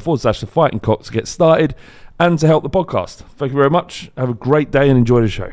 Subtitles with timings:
[0.00, 1.74] forward slash the fighting cock to get started
[2.18, 3.16] and to help the podcast.
[3.36, 4.10] Thank you very much.
[4.16, 5.52] Have a great day and enjoy the show.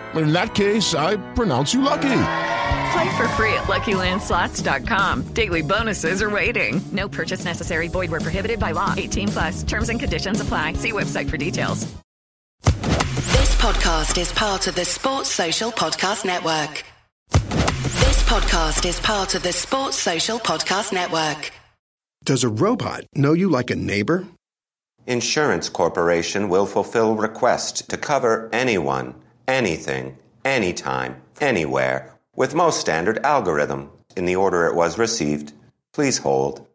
[0.15, 2.23] In that case, I pronounce you lucky.
[2.91, 5.33] Play for free at LuckyLandSlots.com.
[5.33, 6.81] Daily bonuses are waiting.
[6.91, 7.87] No purchase necessary.
[7.87, 8.93] Void where prohibited by law.
[8.97, 9.63] 18 plus.
[9.63, 10.73] Terms and conditions apply.
[10.73, 11.87] See website for details.
[12.63, 16.83] This podcast is part of the Sports Social Podcast Network.
[17.31, 21.51] This podcast is part of the Sports Social Podcast Network.
[22.23, 24.27] Does a robot know you like a neighbor?
[25.07, 29.15] Insurance Corporation will fulfill request to cover anyone,
[29.47, 35.53] anything, anytime, anywhere with most standard algorithm in the order it was received.
[35.93, 36.65] Please hold.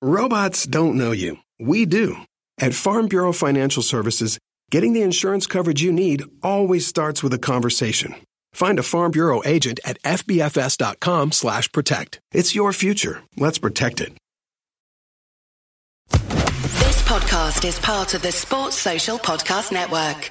[0.00, 1.38] Robots don't know you.
[1.58, 2.16] We do.
[2.60, 4.38] At Farm Bureau Financial Services,
[4.70, 8.14] getting the insurance coverage you need always starts with a conversation.
[8.52, 12.20] Find a Farm Bureau agent at fbfs.com slash protect.
[12.32, 13.22] It's your future.
[13.36, 14.12] Let's protect it.
[16.10, 20.30] This podcast is part of the Sports Social Podcast Network.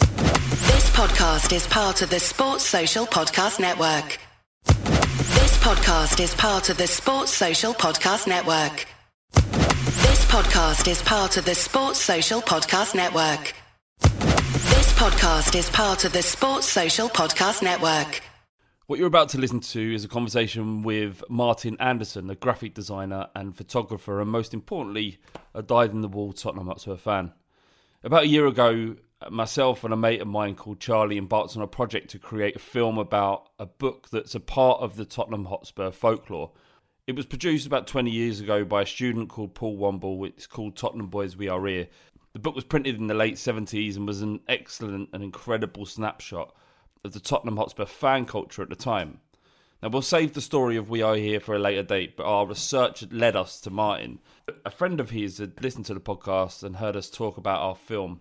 [0.00, 4.18] This podcast is part of the Sports Social Podcast Network.
[4.66, 8.86] This podcast is part of the Sports Social Podcast Network.
[9.32, 13.54] This podcast is part of the Sports Social Podcast Network.
[14.00, 18.22] This podcast is part of the Sports Social Podcast Network.
[18.86, 23.28] What you're about to listen to is a conversation with Martin Anderson, a graphic designer
[23.36, 25.18] and photographer, and most importantly,
[25.54, 27.32] a dyed in the wall Tottenham Hotspur fan.
[28.02, 28.96] About a year ago,
[29.28, 32.60] myself and a mate of mine called Charlie embarked on a project to create a
[32.60, 36.52] film about a book that's a part of the Tottenham Hotspur folklore.
[37.06, 40.26] It was produced about 20 years ago by a student called Paul Womble.
[40.26, 41.88] It's called Tottenham Boys We Are Here.
[42.32, 46.54] The book was printed in the late 70s and was an excellent and incredible snapshot
[47.04, 49.20] of the Tottenham Hotspur fan culture at the time.
[49.82, 52.46] Now, we'll save the story of We Are Here for a later date, but our
[52.46, 54.20] research led us to Martin.
[54.64, 57.76] A friend of his had listened to the podcast and heard us talk about our
[57.76, 58.20] film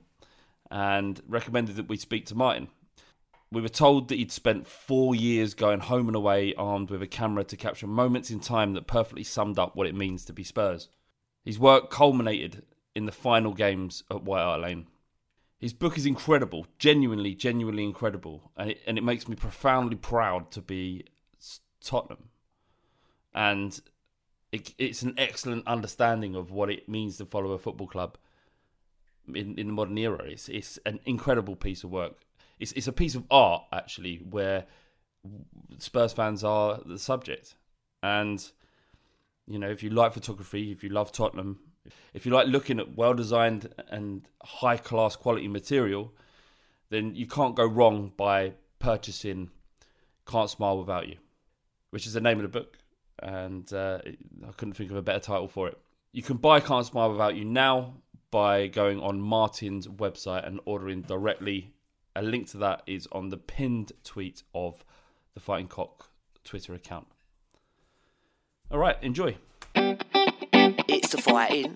[0.72, 2.68] and recommended that we speak to Martin.
[3.52, 7.08] We were told that he'd spent four years going home and away armed with a
[7.08, 10.44] camera to capture moments in time that perfectly summed up what it means to be
[10.44, 10.90] Spurs.
[11.44, 12.64] His work culminated
[12.96, 14.88] in the final games at White Hart Lane.
[15.58, 20.52] His book is incredible, genuinely, genuinely incredible, and it, and it makes me profoundly proud
[20.52, 21.06] to be
[21.84, 22.30] Tottenham.
[23.34, 23.80] And
[24.52, 28.18] it, it's an excellent understanding of what it means to follow a football club
[29.36, 30.24] in, in the modern era.
[30.26, 32.22] It's, it's an incredible piece of work.
[32.60, 34.66] It's, it's a piece of art, actually, where
[35.78, 37.56] Spurs fans are the subject.
[38.04, 38.44] And,
[39.48, 41.60] you know, if you like photography, if you love Tottenham,
[42.14, 46.14] if you like looking at well designed and high class quality material,
[46.90, 49.50] then you can't go wrong by purchasing
[50.28, 51.18] Can't Smile Without You,
[51.92, 52.78] which is the name of the book.
[53.22, 54.00] And uh,
[54.48, 55.78] I couldn't think of a better title for it.
[56.12, 57.96] You can buy Can't Smile Without You now
[58.32, 61.74] by going on Martin's website and ordering directly.
[62.16, 64.84] A link to that is on the pinned tweet of
[65.34, 66.10] the Fighting Cock
[66.44, 67.08] Twitter account.
[68.72, 69.38] All right, enjoy.
[69.76, 71.74] It's the fighting.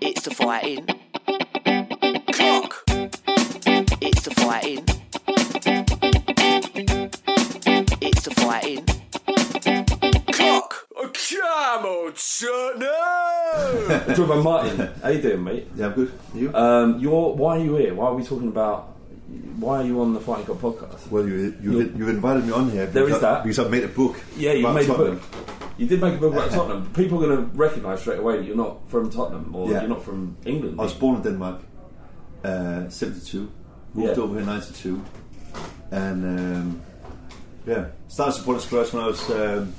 [0.00, 1.01] It's the fighting.
[13.92, 14.90] I'm talking about Martin.
[15.02, 15.68] How you doing, mate?
[15.76, 16.12] Yeah, I'm good.
[16.34, 16.54] You?
[16.54, 17.34] Um, you're.
[17.34, 17.94] Why are you here?
[17.94, 18.88] Why are we talking about?
[19.58, 21.08] Why are you on the Fighting Cock podcast?
[21.10, 22.86] well, you, you've, you're- you've invited me on here.
[22.86, 23.42] There because, is that.
[23.44, 24.16] Because I've made a book.
[24.36, 25.22] Yeah, you about made a book.
[25.78, 26.92] You did make a book about Tottenham.
[26.92, 29.80] People are going to recognise straight away that you're not from Tottenham or Yeah.
[29.80, 30.78] you're not from England.
[30.80, 31.60] I was born in Denmark,
[32.44, 33.50] uh, 72.
[33.94, 34.22] Moved Yeah.
[34.22, 35.02] over here in 92.
[35.90, 36.82] And, um,
[37.66, 39.72] yeah, started supporting Spurs when I was um,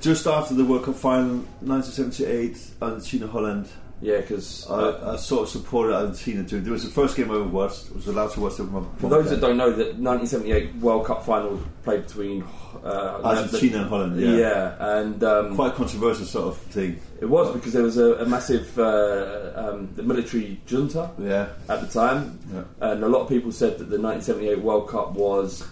[0.00, 3.68] just after the World Cup final, 1978, Argentina, Holland.
[4.02, 6.56] yeah, because I, I sort of supported Argentina too.
[6.58, 7.90] It was the first game I ever watched.
[7.90, 8.66] I was allowed to watch it
[8.98, 12.42] for those that don't know, that 1978 World Cup final played between
[12.84, 14.36] uh, Argentina and Holland, yeah.
[14.36, 16.98] yeah, and um, Quite a controversial sort of thing.
[17.20, 21.48] it was because there was a, a massive uh, um, the military junta Yeah.
[21.68, 22.62] at the time, Yeah.
[22.80, 25.68] and a lot of people said that the 1978 World Cup was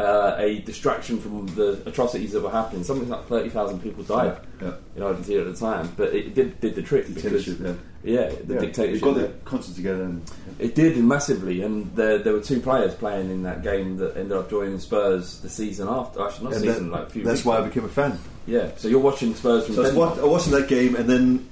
[0.00, 2.84] uh, a distraction from the atrocities that were happening.
[2.84, 4.72] Something like 30,000 people died Yeah.
[4.96, 7.06] in Argentina at the time, but it did did the trick.
[7.06, 7.58] because- Dictatorship,
[8.04, 8.12] yeah.
[8.14, 9.02] yeah, the Yeah, dictatorship.
[9.02, 10.22] It got the country together and
[10.58, 14.32] It did massively, and there, there were two players playing in that game that ended
[14.36, 16.22] up joining Spurs the season after.
[16.22, 17.24] Actually, not and season, that- like a few.
[17.24, 18.18] that's why I became a fan.
[18.46, 20.18] Yeah, so you're watching Spurs from So I was, Denmark.
[20.18, 21.48] I was watching that game, and then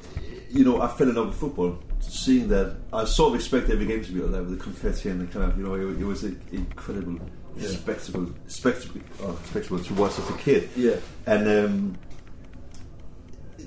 [0.51, 1.79] you know I fell in love with football.
[2.01, 5.11] Seeing that, I sort of expected every game to be like that with the confetti
[5.11, 6.41] and the kind of you know it, it was an
[7.57, 10.69] incredible spectacle, spectacle, oh, spectacle to watch as a kid.
[10.77, 10.97] Yeah.
[11.27, 11.99] and um,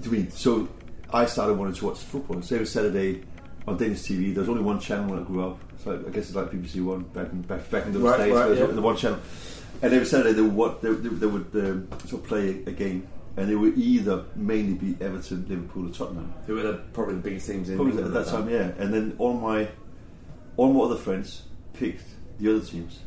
[0.04, 0.68] I mean, so
[1.14, 2.42] I started wanting to watch football.
[2.42, 3.24] So every Saturday
[3.68, 5.60] on Danish TV, there was only one channel when I grew up.
[5.84, 8.34] So I guess it's like BBC One back in back, back in those Right, days.
[8.34, 8.66] right, yeah.
[8.68, 9.20] the one channel,
[9.82, 12.72] and every Saturday they would what they, they, they would um, sort of play a
[12.72, 16.34] game, and they would either mainly be Everton, Liverpool, or Tottenham.
[16.46, 18.72] Who were the, probably the biggest teams in Probably England at that time, yeah.
[18.78, 19.70] And then all my
[20.58, 21.44] all my other friends
[21.74, 22.04] picked
[22.40, 23.00] the other teams,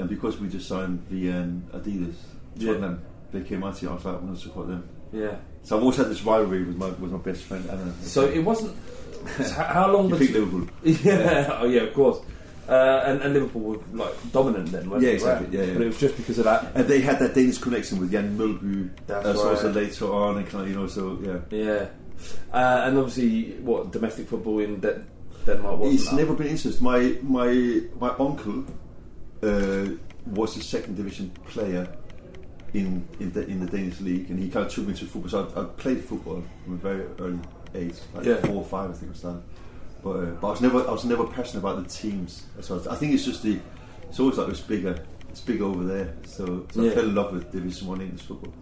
[0.00, 2.14] and because we just signed the and Ardiles,
[2.56, 2.72] Yeah.
[2.72, 3.02] Tottenham
[3.32, 3.90] became my team.
[3.90, 4.88] I was like, I'm going to support them.
[5.12, 5.36] Yeah.
[5.62, 7.92] So I've always had this rivalry with my with my best friend Anna.
[8.02, 8.76] So it wasn't.
[9.56, 10.66] how, long you was picked Liverpool.
[11.04, 12.18] Yeah, oh yeah, of course.
[12.68, 15.14] Uh, and, and Liverpool were like dominant then, weren't Yeah, they?
[15.14, 15.72] exactly, yeah, yeah.
[15.74, 16.70] But it was just because of that.
[16.74, 18.88] And they had that Danish connection with Jan Mølby.
[19.06, 19.48] That's That's right.
[19.48, 21.38] also later on, and kind of, you know, so yeah.
[21.50, 21.86] Yeah,
[22.52, 25.02] uh, and obviously, what domestic football in De-
[25.44, 26.00] Denmark wasn't.
[26.00, 26.80] It's never been interested.
[26.80, 28.64] My my my uncle
[29.42, 29.86] uh,
[30.26, 31.88] was a second division player
[32.74, 35.30] in in the, in the Danish league, and he kind of took me to football.
[35.30, 37.38] So I, I played football from a very early
[37.74, 38.36] age, like Yeah.
[38.36, 39.42] four or five, I think I started.
[40.02, 42.44] But, uh, but I was never I was never passionate about the teams.
[42.60, 43.58] So I think it's just the
[44.08, 45.04] it's always like it's bigger.
[45.30, 46.14] It's bigger over there.
[46.26, 46.90] So, so Yeah.
[46.90, 48.52] I fell in love with Division One English football.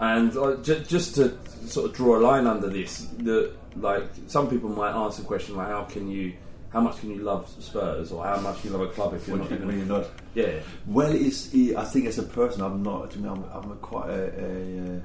[0.00, 4.48] And uh, j- just to sort of draw a line under this, the like some
[4.48, 6.32] people might ask the question like, how can you,
[6.70, 9.26] how much can you love Spurs, or how much can you love a club if
[9.26, 10.06] you're When, not even when you're not.
[10.34, 13.12] Yeah, Well, it's, I think as a person, I'm not.
[13.14, 15.00] I mean, I'm, I'm a quite a, a, uh,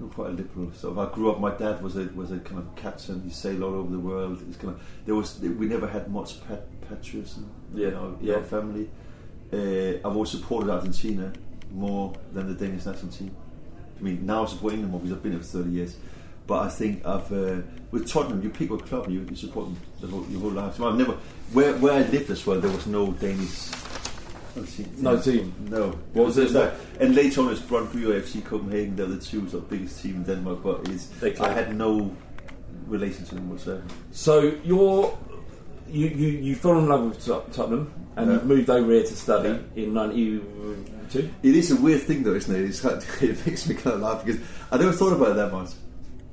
[0.00, 0.72] I'm quite a liberal.
[0.74, 1.40] So if I grew up.
[1.40, 3.22] My dad was a was a kind of captain.
[3.22, 4.42] He sailed all over the world.
[4.48, 7.50] It's kind of there was we never had much pat, patriotism.
[7.74, 8.34] Yeah, in our, yeah.
[8.34, 8.90] our family.
[9.52, 11.32] Uh, I've always supported Argentina
[11.70, 13.34] more than the Danish national team.
[13.98, 15.96] I mean, now I support England more because I've been here for 30 years.
[16.46, 17.56] But I think I've uh,
[17.90, 20.50] with Tottenham, you pick a club and you, you support them the whole, your whole
[20.50, 20.76] life.
[20.76, 21.12] So I've never
[21.52, 22.60] where where I lived as well.
[22.60, 23.70] There was no Danish.
[24.76, 24.88] team.
[24.98, 25.52] No team?
[25.70, 25.90] No.
[26.14, 26.50] What was it?
[26.52, 28.96] Like, and later on, it's Brøndby or FC Copenhagen.
[28.96, 30.62] They're the two sort of biggest team in Denmark.
[30.62, 31.10] But it's,
[31.40, 32.14] I had no
[32.86, 33.82] relation to them whatsoever.
[34.12, 35.16] So you're
[35.88, 38.34] you you you fell in love with Tottenham, and Yeah.
[38.34, 41.30] you've moved over here to study in '92.
[41.42, 42.64] It is a weird thing, though, isn't it?
[42.64, 44.40] It's like, it makes me kind of laugh because
[44.72, 45.70] I never thought about it that much.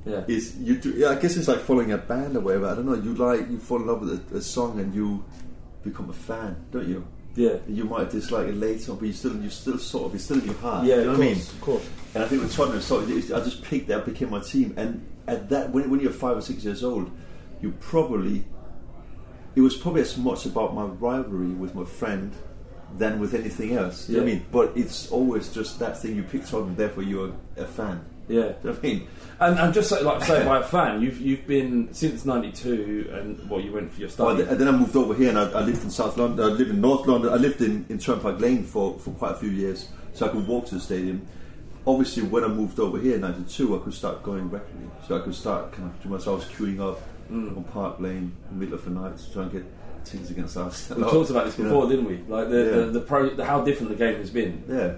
[0.04, 0.24] Yeah.
[0.28, 0.90] Is you do?
[0.90, 2.68] Yeah, I guess it's like following a band or whatever.
[2.68, 2.94] I don't know.
[2.94, 5.24] You like you fall in love with a, a song and you
[5.82, 7.06] become a fan, don't you?
[7.36, 7.56] Yeah.
[7.66, 10.46] You might dislike it later, but you still you still sort of it's still in
[10.46, 10.84] your heart.
[10.84, 11.34] Yeah, you know what I mean?
[11.34, 11.90] course, of course.
[12.14, 14.74] And I think with Tottenham, so I just picked that became my team.
[14.76, 17.10] And at that, when, when you're five or six years old,
[17.60, 18.44] you probably
[19.56, 22.32] it was probably as much about my rivalry with my friend
[22.96, 24.08] than with anything else.
[24.08, 24.46] You know what I mean?
[24.52, 28.04] But it's always just that thing you picked Tottenham, therefore you're a fan.
[28.28, 28.34] Yeah.
[28.34, 29.08] Do you know what I mean?
[29.40, 33.50] And, and just so, like say, by a fan, you've you've been since '92, and
[33.50, 34.38] well, you went for your start.
[34.38, 36.44] Well, and then I moved over here, and I, I lived in South London.
[36.44, 37.32] I lived in North London.
[37.32, 40.46] I lived in, in Turnpike Lane for, for quite a few years, so I could
[40.46, 41.26] walk to the stadium.
[41.86, 45.20] Obviously, when I moved over here in '92, I could start going regularly, so I
[45.20, 46.48] could start kind of doing myself.
[46.56, 47.00] Queuing up
[47.32, 47.56] Mm.
[47.56, 49.64] on Park Lane in the middle of the night to try and get
[50.04, 50.90] tickets against us.
[50.90, 52.18] we talked about this before, didn't we?
[52.28, 52.70] Like the, Yeah.
[52.70, 54.62] the, the pro, the, how different the game has been.
[54.68, 54.92] Yeah.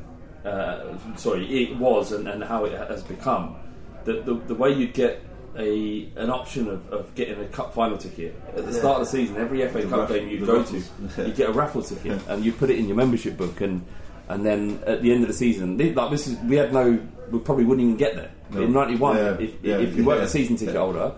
[0.47, 3.57] Uh, sorry, it was, and, and how it has become.
[4.05, 5.21] The, the the way you'd get
[5.59, 8.79] a an option of, of getting a cup final ticket at the Yeah.
[8.79, 10.91] start of the season, every FA The Cup raffle- game you go raffles.
[11.17, 13.85] to, you get a raffle ticket, and you put it in your membership book, and
[14.29, 16.99] and then at the end of the season, like this is we had no,
[17.31, 18.63] we probably wouldn't even get there No.
[18.63, 19.17] in '91.
[19.17, 19.23] Yeah.
[19.39, 19.79] If, Yeah.
[19.79, 21.13] if you weren't a season ticket holder.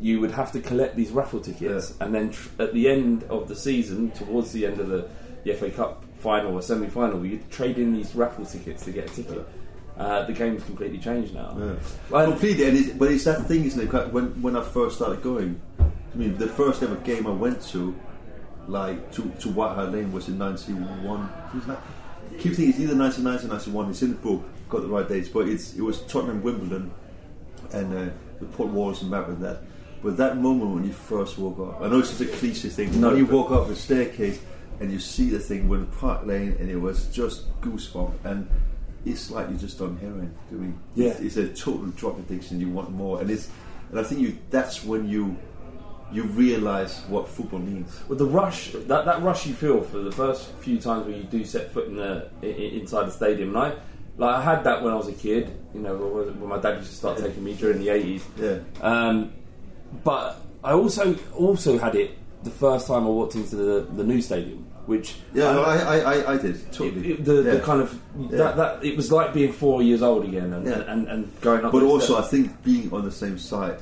[0.00, 3.48] You would have to collect these raffle tickets, and then tr- at the end of
[3.48, 5.08] the season, towards the end of the,
[5.42, 9.14] the FA Cup final or semi-final, you'd trade in these raffle tickets to get a
[9.14, 9.48] ticket.
[9.96, 11.56] Uh, the game's completely changed now.
[11.58, 11.74] Yeah.
[12.10, 14.12] Well, Completely, and it's, but it's that thing, isn't it?
[14.12, 17.96] When when I first started going, I mean, the first ever game I went to,
[18.68, 21.28] like to to White Hart Lane, was in '91.
[22.38, 23.90] Keep thinking it's either 1990 or 91.
[23.90, 24.44] It's in the book.
[24.68, 26.92] Got the right dates, but it's it was Tottenham Wimbledon,
[27.72, 29.62] and uh, the Port Walls and and that.
[30.00, 32.90] But that moment when you first woke up, I know it's just a cliche thing.
[32.90, 34.38] but No, when you walk up the staircase
[34.80, 38.48] and you see the thing when Park Lane, and it was just goosebump and.
[39.06, 40.34] It's like you just done heroin.
[40.50, 40.78] Do you mean?
[40.96, 41.10] Yeah.
[41.10, 42.60] It's, it's a total drug addiction.
[42.60, 43.48] You want more, and it's,
[43.90, 44.36] and I think you.
[44.50, 45.36] That's when you,
[46.12, 47.96] you realise what football means.
[48.08, 51.22] with the rush, that, that rush you feel for the first few times when you
[51.22, 52.48] do set foot in the i- i-
[52.80, 53.68] inside the stadium, and I,
[54.18, 55.56] like I had that when I was a kid.
[55.72, 58.24] You know, when my dad used to start taking me during the eighties.
[58.36, 58.58] Yeah.
[58.82, 59.32] Um,
[60.04, 64.20] but I also also had it the first time I walked into the the new
[64.20, 67.12] stadium, which Yeah, I- no, I, I, I, I did totally.
[67.12, 67.60] it- the, the Yeah.
[67.60, 68.38] kind of Yeah.
[68.38, 70.82] that, that it was like being four years old again and, Yeah.
[70.92, 71.72] and, and going up.
[71.72, 73.78] But also, I think being on the same side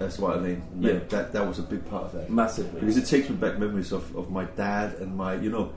[0.00, 0.98] as White Hart Lane, Yeah.
[1.10, 2.30] that that was a big part of that.
[2.30, 2.80] Massively.
[2.80, 5.72] because it takes me back memories of, of my dad and my, you know,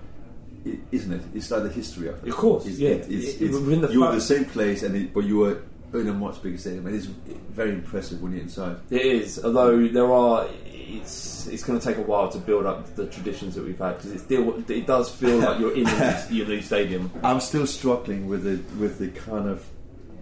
[0.66, 1.22] is isn't it?
[1.36, 2.30] It's like the history of it.
[2.30, 2.90] Of course, It's- yeah.
[2.92, 5.38] it- it's, It- it's, the you were in the same place, and it, but you
[5.40, 5.58] were
[5.94, 7.06] in a much bigger stadium, and it's
[7.52, 8.78] very impressive when you're inside.
[8.90, 10.48] It is, although there are.
[10.88, 13.98] It's it's going to take a while to build up the traditions that we've had
[13.98, 17.12] because it still it does feel like you're in a your new stadium.
[17.24, 19.66] I'm still struggling with the with the kind of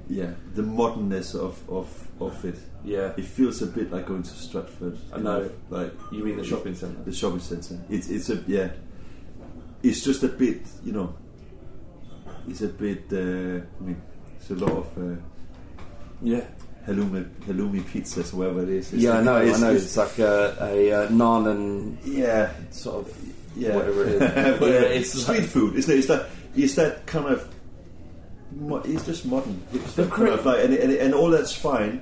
[0.09, 2.55] yeah the modernness of of, of it.
[2.83, 3.13] Yeah.
[3.15, 4.97] it feels a bit like going to Stratford.
[5.13, 5.49] I know.
[5.69, 7.01] Like You mean the shopping centre?
[7.03, 7.79] The shopping centre.
[7.89, 8.69] It's it's a yeah.
[9.83, 11.15] It's just a bit you know.
[12.47, 13.03] It's a bit.
[13.11, 14.01] Uh, I mean,
[14.37, 14.97] it's a lot of.
[14.97, 15.15] Uh,
[16.23, 16.45] Yeah.
[16.87, 18.93] Halloumi, halloumi pizzas, or whatever it is.
[18.93, 19.35] It's yeah, I like- know.
[19.35, 19.67] I it's- know.
[19.69, 23.17] it's- It's like a, a, uh naan and Yeah, sort of
[23.55, 24.21] yeah, whatever it is.
[24.21, 24.67] Whatever.
[24.69, 25.75] yeah, it's street like- food.
[25.77, 26.29] It's, it's that.
[26.55, 27.47] It's that kind of.
[28.85, 29.61] It's just modern.
[29.73, 32.01] It's The that kind of like, and, and, and all that's fine.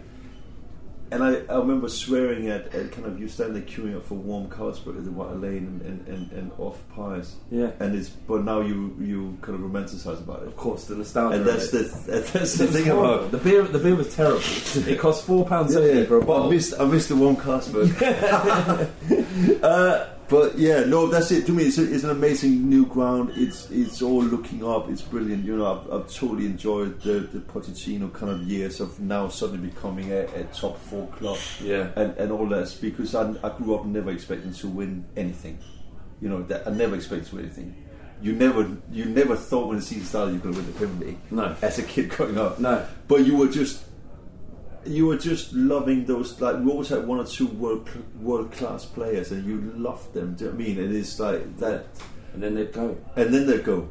[1.11, 4.13] And I, I remember swearing at, at kind of you stand there queuing up for
[4.15, 7.35] warm Carlsberg at the White Lane and, and, and, and off pies.
[7.49, 7.71] Yeah.
[7.79, 10.47] And it's but now you you kind of romanticize about it.
[10.49, 11.37] Of course, the nostalgia.
[11.37, 13.15] And that's the that's the It's thing horrible.
[13.15, 13.63] about the beer.
[13.63, 14.41] The beer was terrible.
[14.87, 16.05] It cost four pounds Yeah, yeah.
[16.05, 16.47] for a bottle.
[16.47, 17.89] I missed, I missed the warm Carlsberg.
[19.63, 21.45] uh, but yeah, no, that's it.
[21.47, 23.31] To me, it's, a, it's an amazing new ground.
[23.35, 24.89] It's it's all looking up.
[24.89, 25.43] It's brilliant.
[25.43, 29.69] You know, I've, I've totally enjoyed the the Pochettino kind of years of now suddenly
[29.69, 31.39] becoming a, a top four club.
[31.61, 31.89] Yeah.
[31.95, 35.59] and and all that because I, I grew up never expecting to win anything.
[36.21, 37.85] You know, that I never expected to win anything.
[38.21, 41.17] You never, you never thought when the season started you could win the Premier League.
[41.31, 41.55] No.
[41.61, 42.59] as a kid growing up.
[42.59, 42.85] No.
[43.07, 43.81] but you were just
[44.89, 46.39] you were just loving those.
[46.41, 50.35] Like we always had one or two world world class players, and you loved them.
[50.35, 50.79] Do you know what I mean?
[50.79, 51.85] And it's like that,
[52.33, 53.89] and then they'd go, and then they go,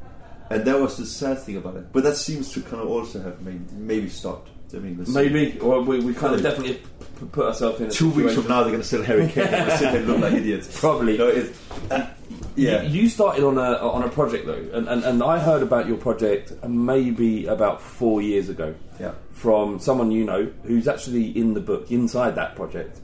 [0.50, 1.92] and that was the sad thing about it.
[1.92, 4.50] But that seems to kind of also have maybe, maybe stopped.
[4.70, 5.32] Do you know what I mean?
[5.32, 8.48] Maybe, or we, we kind of definitely p- put ourselves in a Two weeks from
[8.48, 10.78] now, they're going to sell Harry Kane and we'll sit there and look like idiots.
[10.80, 11.12] Probably.
[11.12, 11.48] You know,
[11.90, 12.06] uh,
[12.54, 12.82] yeah.
[12.82, 15.86] You, you started on a on a project though, and, and, and I heard about
[15.88, 18.74] your project maybe about four years ago.
[19.00, 19.12] Yeah.
[19.32, 23.00] From someone you know who's actually in the book inside that project,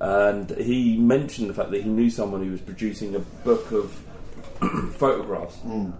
[0.00, 3.90] and he mentioned the fact that he knew someone who was producing a book of
[4.94, 5.92] photographs, Mm.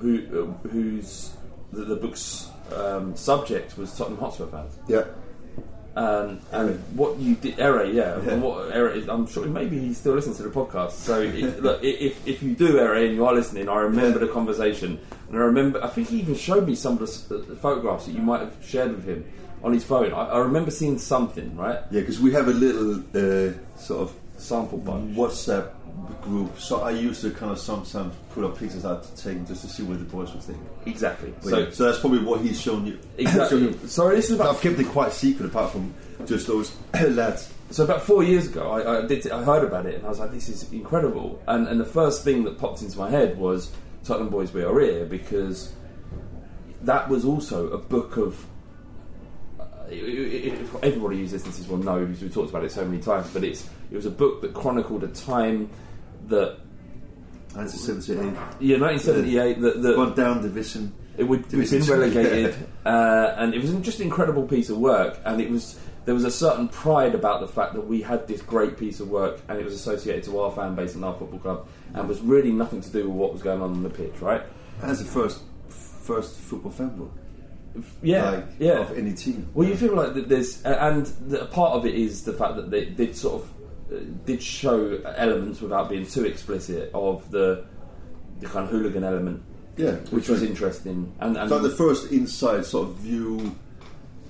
[0.00, 1.36] who whose
[1.72, 4.76] the, the book's um, subject was Tottenham Hotspur fans.
[4.88, 5.04] Yeah.
[5.96, 9.94] Um, and what you did, Ere, yeah, and what Ere, is- I'm sure maybe he
[9.94, 10.92] still listens to the podcast.
[10.92, 14.26] So it, look, if if you do Ere and you are listening, I remember the
[14.26, 18.06] conversation, and I remember I think he even showed me some of the, the photographs
[18.06, 19.24] that you might have shared with him
[19.62, 20.12] on his phone.
[20.12, 21.78] I, I remember seeing something, right?
[21.92, 25.70] Yeah, because we have a little uh, sort of sample bunch WhatsApp
[26.22, 26.58] group.
[26.58, 29.68] So I used to kind of sometimes put up pictures out to take just to
[29.68, 30.58] see what the boys would think.
[30.86, 31.32] Exactly.
[31.42, 32.98] So- yeah, so that's probably what he's shown you.
[33.18, 33.60] Exactly.
[33.72, 33.88] shown you.
[33.88, 35.94] Sorry, this is about- I've kept it quite secret apart from
[36.26, 37.52] just those lads.
[37.70, 39.28] So about four years ago, I, I did.
[39.30, 42.22] I heard about it, and I was like, "This is incredible." And and the first
[42.22, 43.72] thing that popped into my head was
[44.04, 45.72] Tottenham Boys We Are Here because
[46.82, 48.46] that was also a book of.
[49.58, 49.64] uh,
[50.82, 53.28] Everybody who's listened to this will know because we've talked about it so many times.
[53.32, 55.70] But it's it was a book that chronicled a time
[56.28, 56.58] that
[57.54, 58.24] 1978.
[58.60, 59.60] yeah, 1978.
[59.60, 60.92] That, that Gone down division.
[61.16, 62.90] It would, Division been relegated, yeah.
[62.90, 65.20] uh, and it was just an incredible piece of work.
[65.24, 68.42] And it was there was a certain pride about the fact that we had this
[68.42, 71.38] great piece of work, and it was associated to our fan base and our football
[71.38, 74.20] club, and was really nothing to do with what was going on on the pitch,
[74.20, 74.42] right?
[74.82, 77.12] As the first first football fan book.
[78.02, 78.80] Yeah, Like, yeah.
[78.80, 79.48] Of any team.
[79.54, 82.70] Well, you feel like there's, and the, a part of it is the fact that
[82.70, 83.50] they did sort of
[84.24, 87.64] did show elements without being too explicit of the
[88.40, 89.42] the kind of hooligan element,
[89.76, 91.14] Yeah, which was interesting.
[91.20, 93.54] And, and so the first inside sort of view,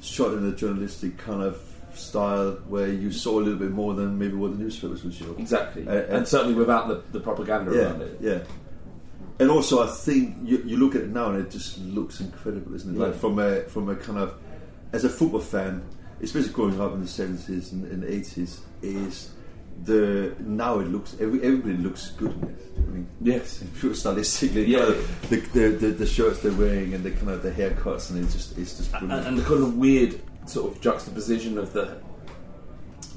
[0.03, 1.61] shot in a journalistic kind of
[1.95, 5.35] style, where you saw a little bit more than maybe what the newspapers would show.
[5.39, 8.19] Exactly, Uh, and certainly without the, the propaganda yeah, around it.
[8.21, 8.39] yeah.
[9.41, 12.75] And also, I think you, you look at it now and it just looks incredible,
[12.75, 12.99] isn't it?
[12.99, 14.35] Like from a from a kind of
[14.93, 15.83] as a football fan,
[16.23, 19.31] especially growing up in the seventies and, and eighties, is
[19.83, 22.57] the now it looks every, everybody looks good in it.
[22.77, 24.79] I mean, yes, pure stylistically, Yeah.
[24.81, 28.11] kind of the, the, the the shirts they're wearing and the kind of the haircuts
[28.11, 29.27] and it's just it's just and, brilliant.
[29.29, 31.97] and the kind of weird sort of juxtaposition of the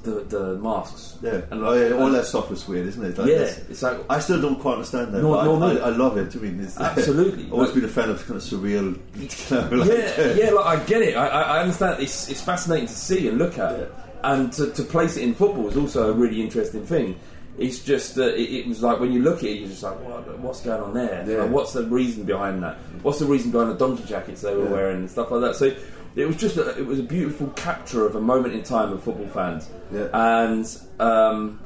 [0.03, 1.17] the, the masks.
[1.21, 3.17] Yeah, and oh, yeah, all that stuff was weird, isn't it?
[3.17, 5.21] Like, Yeah, it's like I still don't quite understand that.
[5.21, 5.81] No, but no, I, no.
[5.81, 6.33] I, I love it.
[6.35, 7.49] I mean, it's, Absolutely.
[7.51, 8.97] always Like- been a fan of kind of surreal.
[9.77, 11.15] Like, yeah, yeah, like I get it.
[11.17, 12.01] I, I understand.
[12.01, 13.89] It's it's fascinating to see and look at,
[14.23, 17.19] and to, to place it in football is also a really interesting thing.
[17.57, 19.99] It's just that it, it was like when you look at it, you're just like,
[20.01, 21.25] what, what's going on there?
[21.27, 21.37] Yeah.
[21.43, 22.75] Like, what's the reason behind that?
[23.01, 24.69] What's the reason behind the donkey jackets they were Yeah.
[24.71, 25.55] wearing and stuff like that?
[25.55, 25.73] So
[26.15, 29.01] it was just a, it was a beautiful capture of a moment in time of
[29.03, 29.69] football fans.
[29.91, 30.07] Yeah.
[30.13, 31.59] And um,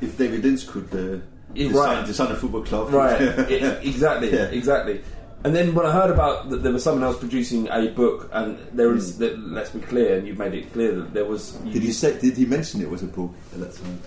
[0.00, 1.22] if David Lynch could uh,
[1.54, 2.06] design, right.
[2.06, 5.00] design a football club, Right, I- exactly, exactly.
[5.46, 8.58] And then when I heard about that there was someone else producing a book, and
[8.72, 11.54] there is, that, let's be clear, and you've made it clear that there was.
[11.54, 11.70] Hmm.
[11.70, 12.18] Did he say?
[12.18, 14.00] Did he mention it was a book at that time?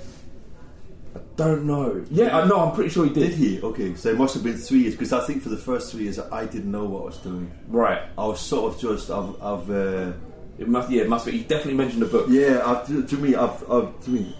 [1.15, 2.05] I don't know.
[2.11, 2.59] Yeah, I know.
[2.59, 3.29] I'm pretty sure he did.
[3.29, 3.61] Did he?
[3.61, 6.03] Okay, so it must have been three years because I think for the first three
[6.03, 7.49] years I didn't know what I was doing.
[7.69, 8.01] Right.
[8.17, 10.11] I was sort of just I've, I've uh,
[10.57, 10.91] It must.
[10.91, 11.31] Yeah, it must be.
[11.31, 12.25] He definitely mentioned a book.
[12.29, 12.63] yeah.
[12.65, 14.35] I've, to, to me, I've, I've to me.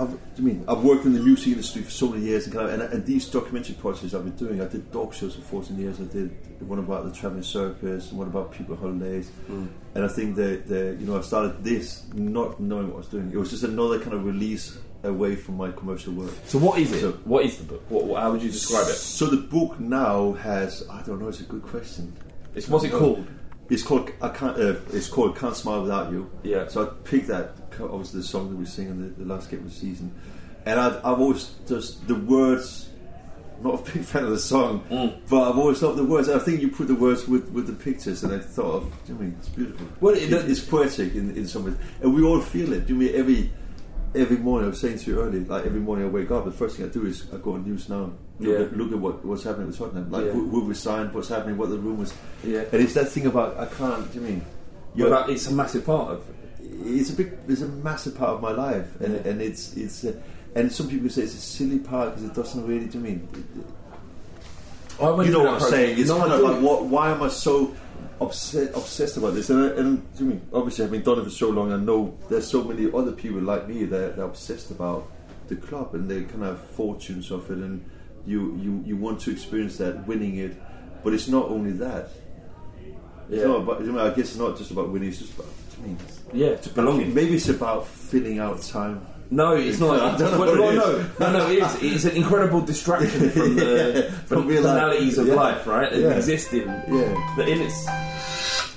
[0.00, 2.66] I've, to me, I've worked in the music industry for so many years, and, kind
[2.68, 4.62] of, and, and these documentary projects I've been doing.
[4.62, 6.00] I did dog shows for 14 years.
[6.00, 6.34] I did
[6.66, 9.30] one about the traveling circus, and one about people holidays.
[9.50, 9.68] Mm.
[9.94, 13.08] And I think that the, you know I started this not knowing what I was
[13.08, 13.30] doing.
[13.30, 16.32] It was just another kind of release away from my commercial work.
[16.46, 17.00] So what is it?
[17.00, 17.82] So- what is the book?
[17.90, 18.94] What, how would you describe it?
[18.94, 21.28] So the book now has I don't know.
[21.28, 22.16] It's a good question.
[22.54, 23.26] It's what's it called?
[23.68, 24.56] It's called I can't.
[24.56, 26.30] Uh, it's called Can't Smile Without You.
[26.42, 26.68] Yeah.
[26.68, 27.54] So I picked that.
[27.82, 30.12] Obviously, the song that we sing in the, the last game of the season,
[30.66, 32.86] and I'd, I've always just the words.
[33.58, 35.20] I'm not a big fan of the song, Mm.
[35.28, 36.28] but I've always loved the words.
[36.30, 38.92] I think you put the words with, with the pictures, and I thought of.
[39.08, 39.86] I mean, it's beautiful.
[40.00, 42.86] Well, it, it- it's poetic in, in some ways, and we all feel it.
[42.86, 43.50] Do you mean every
[44.14, 44.66] every morning?
[44.66, 46.86] I was saying to you earlier, like every morning I wake up, the first thing
[46.86, 48.12] I do is I go on news now.
[48.40, 48.64] Look, Yeah.
[48.64, 50.32] at, look at what, what's happening with Tottenham, like Yeah.
[50.32, 52.14] who, who we signed, what's happening, what the rumours.
[52.42, 52.60] Yeah.
[52.72, 54.10] And it's that thing about I can't.
[54.10, 54.44] Do you mean?
[54.96, 56.24] Well, that- it's a massive part of.
[56.82, 57.32] It's a big.
[57.48, 59.30] It's a massive part of my life, and Yeah.
[59.30, 60.04] and it's it's.
[60.04, 60.12] Uh,
[60.54, 62.86] and some people say it's a silly part because it doesn't really.
[62.86, 63.28] Do you mean?
[65.00, 65.98] I went you know what I'm saying?
[65.98, 67.74] It's No, kind of like, what, why am I so
[68.20, 69.48] obsessed obsessed about this?
[69.48, 70.42] And, I- and do you mean?
[70.52, 71.72] Obviously, I've been done it for so long.
[71.72, 75.08] I know there's so many other people like me that are obsessed about
[75.48, 77.84] the club and the kind of fortunes of it, and
[78.26, 80.56] you you you want to experience that, winning it.
[81.02, 82.10] But it's not only that.
[83.30, 83.46] It's Yeah.
[83.46, 85.08] not about, I guess it's not just about winning.
[85.10, 85.46] It's just about.
[85.82, 85.96] I mean,
[86.32, 87.14] Yeah, to belonging.
[87.14, 89.00] Maybe it's about filling out time.
[89.30, 90.00] No, it's not.
[90.14, 91.50] I don't know Well, what well, it no, no, no.
[91.50, 91.94] It is.
[91.94, 93.64] It's an incredible distraction from the
[94.10, 94.74] Yeah, from from real life.
[94.74, 95.34] banalities of Yeah.
[95.34, 95.92] life, right?
[95.92, 96.10] And Yeah.
[96.16, 96.66] existing.
[96.66, 97.34] Yeah.
[97.36, 97.86] That in its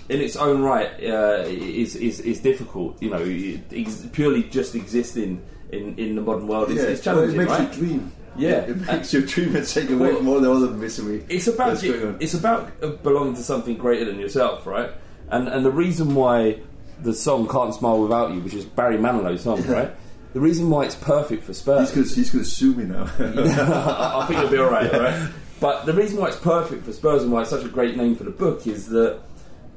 [0.09, 3.01] in its own right uh, is, is is difficult.
[3.01, 3.23] You know,
[3.71, 7.49] ex- purely just existing in, in the modern world is, Yeah, is challenging, well, it
[7.49, 7.73] makes right?
[7.81, 8.11] you dream.
[8.35, 8.65] Yeah.
[8.69, 11.23] it makes your dream and take away Well, from all the other misery.
[11.29, 12.17] It's about that's going on.
[12.19, 14.91] it's about belonging to something greater than yourself, right?
[15.29, 16.59] And and the reason why
[17.03, 19.91] the song "Can't Smile Without You," which is Barry Manilow's song, right?
[20.33, 21.91] The reason why it's perfect for Spurs.
[21.93, 23.03] He's gonna, he's gonna sue me now.
[23.19, 25.29] I think it'll be all right, right?
[25.59, 28.15] But the reason why it's perfect for Spurs and why it's such a great name
[28.15, 29.19] for the book is that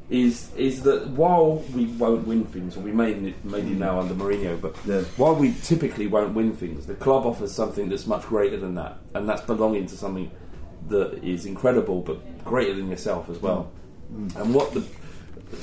[0.08, 4.60] is is that while we won't win things, or we may maybe now under Mourinho,
[4.60, 5.02] but Yeah.
[5.16, 8.98] while we typically won't win things, the club offers something that's much greater than that,
[9.14, 10.30] and that's belonging to something
[10.88, 13.70] that is incredible, but greater than yourself as well.
[14.14, 14.36] Mm.
[14.40, 14.84] And what the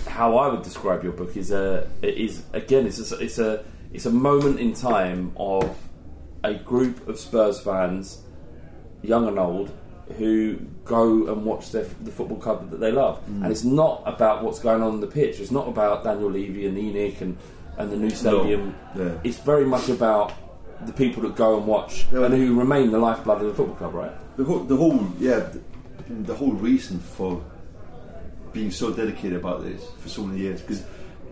[0.07, 4.05] how I would describe your book is a is again it's a, it's a it's
[4.05, 5.77] a moment in time of
[6.43, 8.21] a group of Spurs fans,
[9.01, 9.71] young and old,
[10.17, 13.19] who go and watch their, the football club that they love.
[13.27, 13.43] Mm.
[13.43, 15.39] And it's not about what's going on in the pitch.
[15.39, 17.37] It's not about Daniel Levy and ENIC and,
[17.77, 18.75] and the new stadium.
[18.95, 19.13] Yeah.
[19.23, 20.33] It's very much about
[20.85, 22.25] the people that go and watch Yeah.
[22.25, 24.11] and who remain the lifeblood of the football club, right?
[24.37, 25.61] the whole, the whole, yeah, the,
[26.09, 27.41] the whole reason for
[28.53, 30.83] being so dedicated about this for so many years because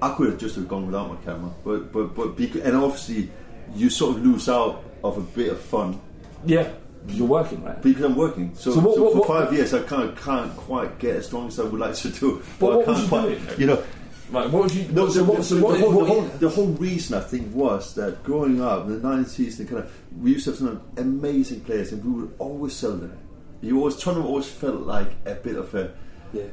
[0.02, 3.30] I could have just have gone without my camera, but but but because, and obviously
[3.76, 6.00] you sort of lose out of a bit of fun
[6.46, 6.70] Yeah,
[7.08, 7.80] you're working, right?
[7.82, 8.52] because I'm working.
[8.56, 11.16] So, So what- so what- for what- five years, I kind of can't quite get
[11.18, 12.42] as strong as I would like to do.
[12.60, 13.60] But I what was can't you quite, doing?
[13.60, 13.84] You know,
[14.32, 14.86] Like, what would you?
[14.92, 17.54] no, so the, what, the- so the whole, the, whole, the whole reason I think
[17.56, 20.82] was that growing up in the 90s, and kind of we used to have some
[20.98, 23.14] amazing players, and we would always sell them.
[23.62, 25.92] You always, Tottenham always felt like a bit of a
[26.34, 26.44] yeah.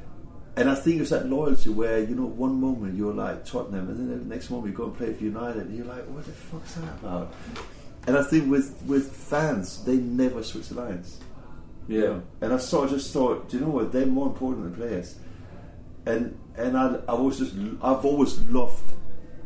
[0.58, 3.96] And I think it's that loyalty where you know one moment you're like Tottenham, and
[3.96, 6.32] then the next moment you go and play for United, and you're like, what the
[6.32, 7.32] fuck's that about?
[8.08, 11.20] And I think with with fans, they never switch the lines.
[11.86, 11.98] Yeah.
[11.98, 12.22] You know?
[12.40, 13.92] And I sort of just thought, do you know what?
[13.92, 15.16] They're more important than players.
[16.06, 18.92] And and I I was just I've always loved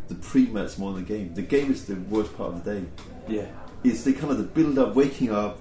[0.09, 1.35] the pre-match more than the game.
[1.35, 2.87] The game is the worst part of the day.
[3.29, 3.46] Yeah.
[3.85, 5.59] It's the kind of the build up, waking up,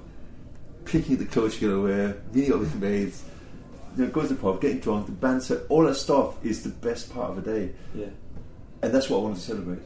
[0.85, 3.23] picking the clothes you're gonna wear, meeting up with your mates,
[3.97, 6.69] you know, going to the pub, getting drunk, the banter, all that stuff is the
[6.69, 8.05] best part of the day, Yeah.
[8.81, 9.79] and that's what I wanted to celebrate.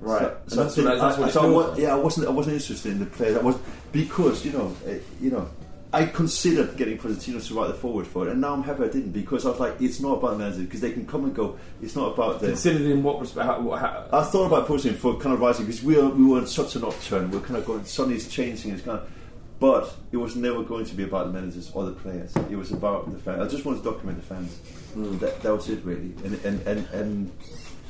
[0.00, 0.20] Right.
[0.46, 1.78] So, so that's I think what- that's I- what it so I feels wa- like.
[1.78, 2.26] yeah, I wasn't.
[2.26, 3.36] I wasn't interested in the players.
[3.36, 3.56] I was
[3.92, 4.90] because you know, uh,
[5.20, 5.48] you know,
[5.92, 8.88] I considered getting Pochettino to write the foreword for it, and now I'm happy I
[8.88, 11.34] didn't because I was like, it's not about the manager because they can come and
[11.34, 11.56] go.
[11.80, 12.48] It's not about the.
[12.48, 13.46] Considered in what respect?
[13.46, 16.40] How, how, I thought about pushing for kind of rising because we were we were
[16.40, 17.30] in such an upturn.
[17.30, 17.84] We're kind of going.
[17.86, 18.72] Suddenly it's changing.
[18.72, 19.08] It's kind of,
[19.58, 22.34] but it was never going to be about the managers or the players.
[22.50, 23.40] It was about the fans.
[23.42, 24.56] I just wanted to document the fans.
[24.94, 25.18] Hmm.
[25.18, 27.32] That, that was it really, and and and and,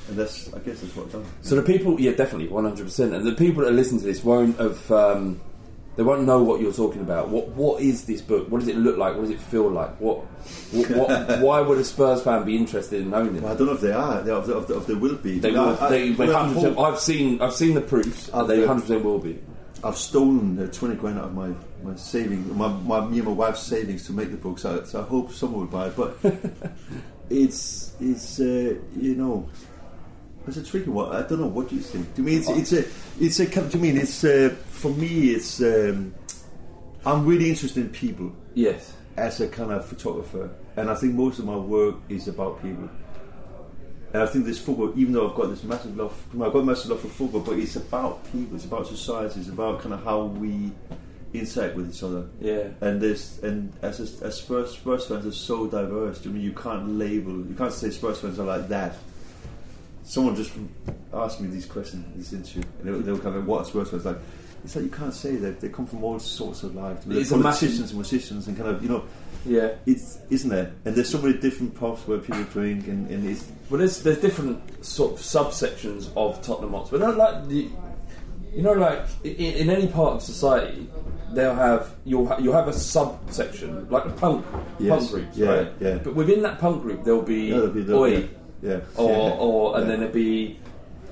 [0.08, 1.24] and that's I guess that's what I've done.
[1.42, 3.14] So the people, yeah, definitely, one hundred percent.
[3.14, 5.40] And the people that listen to this won't have, um,
[5.96, 7.28] they won't know what you're talking about.
[7.30, 8.48] What What is this book?
[8.48, 9.14] What does it look like?
[9.14, 10.00] What does it feel like?
[10.00, 10.18] What,
[10.72, 13.72] what, what Why would a Spurs fan be interested in owning Well, I don't know
[13.74, 14.22] if they are.
[14.22, 15.38] They, if, they, if, they, will be.
[15.40, 15.78] They I- will.
[15.80, 18.26] I- They, I 100%, hope- I've seen, I've seen the proofs.
[18.26, 19.38] They uh, hundred percent will be.
[19.86, 21.50] I've stolen uh, twenty grand out of my
[21.82, 24.58] my saving, my, my me and my wife's savings to make the book.
[24.58, 25.96] So, so I hope someone will buy it.
[25.96, 26.18] But
[27.30, 29.48] it's it's uh, you know
[30.46, 31.14] it's a tricky one.
[31.14, 31.46] I don't know.
[31.48, 32.14] What do you think?
[32.16, 32.84] To me, it's it's a
[33.24, 36.14] it's a kind of- to me it's uh, for me it's um,
[37.04, 38.92] I'm really interested in people Yes.
[39.16, 42.88] as a kind of photographer, and I think most of my work is about people.
[44.12, 46.90] And I think this football, even though I've got this massive love, I've got massive
[46.90, 50.24] love for football, but it's about people, it's about society, it's about kind of how
[50.24, 50.72] we
[51.34, 52.26] interact with each other.
[52.40, 52.68] Yeah.
[52.80, 56.24] And this, and as a, as Spurs, Spurs fans are so diverse.
[56.24, 58.96] I mean, you can't label, you can't say Spurs fans are like that.
[60.04, 60.52] Someone just
[61.12, 63.64] asked me these questions this interview, and they were, they were kind of what are
[63.64, 64.18] Spurs fans like.
[64.66, 67.06] It's like you can't say that they come from all sorts of lives.
[67.06, 69.04] I mean, It's they're a massive- politicians and musicians and kind of you know
[69.46, 69.74] Yeah.
[69.86, 70.72] it's isn't there?
[70.84, 74.18] And there's so many different pubs where people drink, and, and it's Well, there's there's
[74.18, 76.98] different sort of subsections of Tottenham Hotspur.
[76.98, 77.68] Not like the,
[78.52, 80.88] you know, like in, in any part of society,
[81.32, 84.44] they'll have you'll ha- you'll have a subsection like a punk
[84.80, 85.72] Yes, punk groups, yeah, right?
[85.80, 85.94] yeah.
[86.02, 88.30] But within that punk group, there'll be, Yeah, there'll be- oi, be-
[88.64, 88.80] yeah.
[88.96, 89.90] or or and Yeah.
[89.90, 90.58] then there'll be.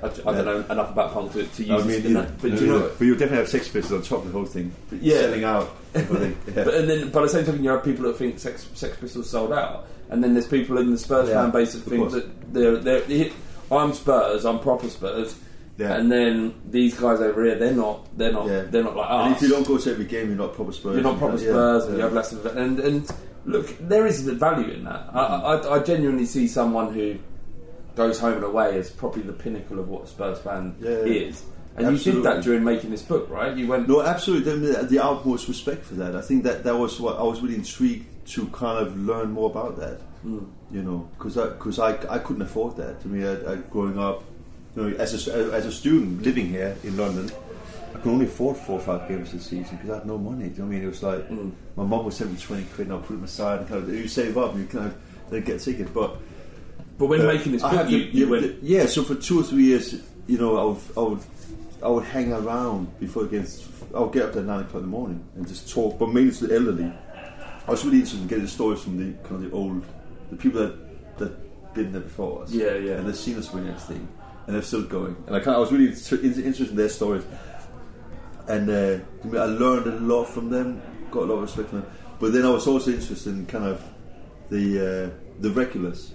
[0.05, 0.41] I, I Yeah.
[0.43, 2.65] don't know enough about punk to, to use I mean, in you, but no, do
[2.65, 2.91] you no, know?
[2.97, 5.21] but you definitely have Sex Pistols on top of the whole thing, Yeah.
[5.21, 5.69] selling out.
[5.93, 6.63] But yeah.
[6.65, 9.29] But and then, by the same token, you have people that think Sex, Sex Pistols
[9.29, 12.01] sold out, and then there's people in the Spurs Yeah, fan base that of think
[12.09, 12.13] course.
[12.13, 13.29] that they're, they're
[13.71, 15.35] I'm Spurs, I'm proper Spurs,
[15.77, 15.95] Yeah.
[15.95, 18.63] and then these guys over here, they're not, they're not, Yeah.
[18.69, 19.25] they're not like us.
[19.27, 20.93] and if you don't go to every game, you're not proper Spurs.
[20.95, 21.87] You're not proper Spurs, yeah.
[21.89, 22.55] and you have less of it.
[22.57, 23.09] And and
[23.45, 25.09] look, there is a value in that.
[25.13, 27.15] I, I, I genuinely see someone who
[27.95, 31.43] goes home and away is probably the pinnacle of what a Spurs fan Yeah, is.
[31.77, 33.55] And you did that during making this book, right?
[33.55, 34.71] You went, No, absolutely.
[34.83, 36.15] The, utmost respect for that.
[36.15, 39.49] I think that that was what I was really intrigued to kind of learn more
[39.49, 39.99] about that.
[40.21, 40.45] Hmm.
[40.71, 43.01] You know, because I, cause I, I couldn't afford that.
[43.01, 44.23] To me, I, I, growing up,
[44.75, 47.29] you know, as a, as a student living here in London,
[47.93, 50.49] I could only afford four or five games a season because I had no money.
[50.49, 50.83] Do you know I mean?
[50.83, 51.49] It was like Hmm.
[51.75, 53.93] my mum would send me twenty quid, and I'll put them aside, and kind of
[53.93, 54.95] you save up, and you kind of
[55.29, 55.93] then get a ticket.
[55.93, 56.17] But
[56.97, 58.63] But when Uh, making this book, you, you yeah, went.
[58.63, 58.85] yeah.
[58.85, 59.95] So for two or three years,
[60.27, 61.19] you know, I would, I would,
[61.83, 63.65] I would hang around before against.
[63.93, 66.31] I would get up at nine o'clock in the morning and just talk, but mainly
[66.33, 66.91] to the elderly.
[67.67, 69.83] I was really interested in getting the stories from the kind of the old,
[70.31, 72.51] the people that that been there before us.
[72.51, 72.93] Yeah, yeah.
[72.93, 74.07] And they've seen us win everything,
[74.47, 75.15] and they're still going.
[75.27, 77.23] And I, kind of, I was really inter- interested in their stories,
[78.47, 78.97] and uh,
[79.37, 80.81] I learned a lot from them.
[81.11, 81.85] Got a lot of respect for them.
[82.19, 83.81] But then I was also interested in kind of
[84.49, 86.13] the uh, the regulars,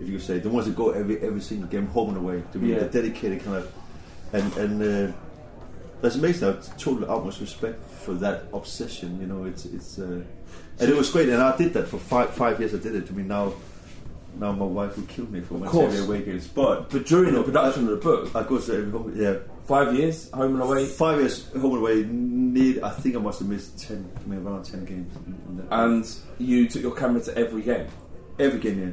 [0.00, 2.42] if you say, the ones that go every every single game, home and away.
[2.52, 2.80] To me, Yeah.
[2.80, 3.72] the dedicated kind of,
[4.32, 5.12] and and uh,
[6.02, 6.48] that's amazing.
[6.48, 9.20] I have total utmost respect for that obsession.
[9.20, 10.22] You know, it's it's, uh,
[10.78, 11.28] and it was great.
[11.28, 12.74] And I did that for five five years.
[12.74, 13.08] I did it.
[13.10, 13.54] I mean, now
[14.38, 15.98] now my wife would kill me for my course.
[15.98, 16.46] away games.
[16.46, 19.12] But But during the production of the book, I go to every home.
[19.16, 22.04] Yeah, five years, home and away, five years home and away.
[22.04, 25.14] Need I think I must have missed ten, I mean, around ten games.
[25.26, 25.66] in- in that.
[25.70, 26.04] and
[26.38, 27.86] you took your camera to every game.
[28.38, 28.90] Every game, yeah.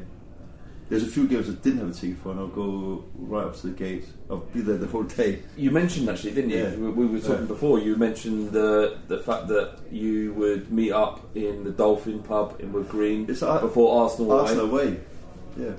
[0.94, 3.56] There's a few games I didn't have a ticket for, and I'll go right up
[3.56, 4.04] to the gate.
[4.30, 5.40] I'll be there the whole day.
[5.56, 6.58] You mentioned actually, didn't you?
[6.58, 6.74] Yeah.
[6.76, 7.46] We, we were talking Yeah.
[7.46, 7.80] before.
[7.80, 12.72] You mentioned the the fact that you would meet up in the Dolphin pub in
[12.72, 15.00] Wood Green It's like- before Arsenal, away, Arsenal away.
[15.58, 15.72] Yeah,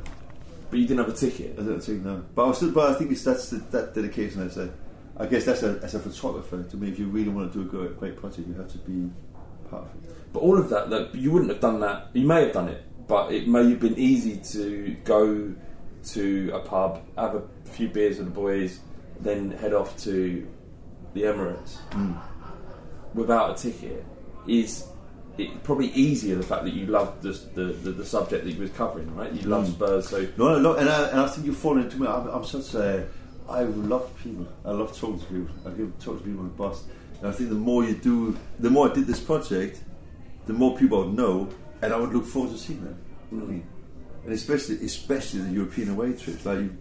[0.70, 1.56] but you didn't have a ticket.
[1.58, 2.22] I don't think no.
[2.36, 4.44] But I was still, but I think it's that's the, that dedication.
[4.44, 4.70] I say,
[5.16, 6.90] I guess that's a, as a photographer to me.
[6.90, 9.10] If you really want to do a great, project, you have to be
[9.70, 10.12] part of it.
[10.34, 12.10] But all of that, that you wouldn't have done that.
[12.12, 15.54] You may have done it, but it may have been easy to go
[16.06, 18.80] to a pub, have a few beers with the boys,
[19.20, 20.48] then head off to
[21.14, 22.14] the Emirates hmm.
[23.14, 24.06] without a ticket.
[24.48, 24.88] Is
[25.38, 28.72] it probably easier the fact that you loved the the, the, subject that you was
[28.72, 29.32] covering, right?
[29.34, 29.74] You love hmm.
[29.74, 32.08] Spurs, so No, love, and I, and I think you fall into me.
[32.08, 33.08] I'm, I'm such a.
[33.48, 34.48] I love people.
[34.64, 35.48] I love talking to people.
[35.66, 36.84] I give talk to people on the bus.
[37.20, 39.82] And I think the more you do, the more I did this project,
[40.48, 41.50] the more people I know,
[41.86, 42.98] and I would look forward to seeing them.
[43.32, 43.68] You know what I mean?
[44.26, 46.78] And especially, especially the European away trips, like you,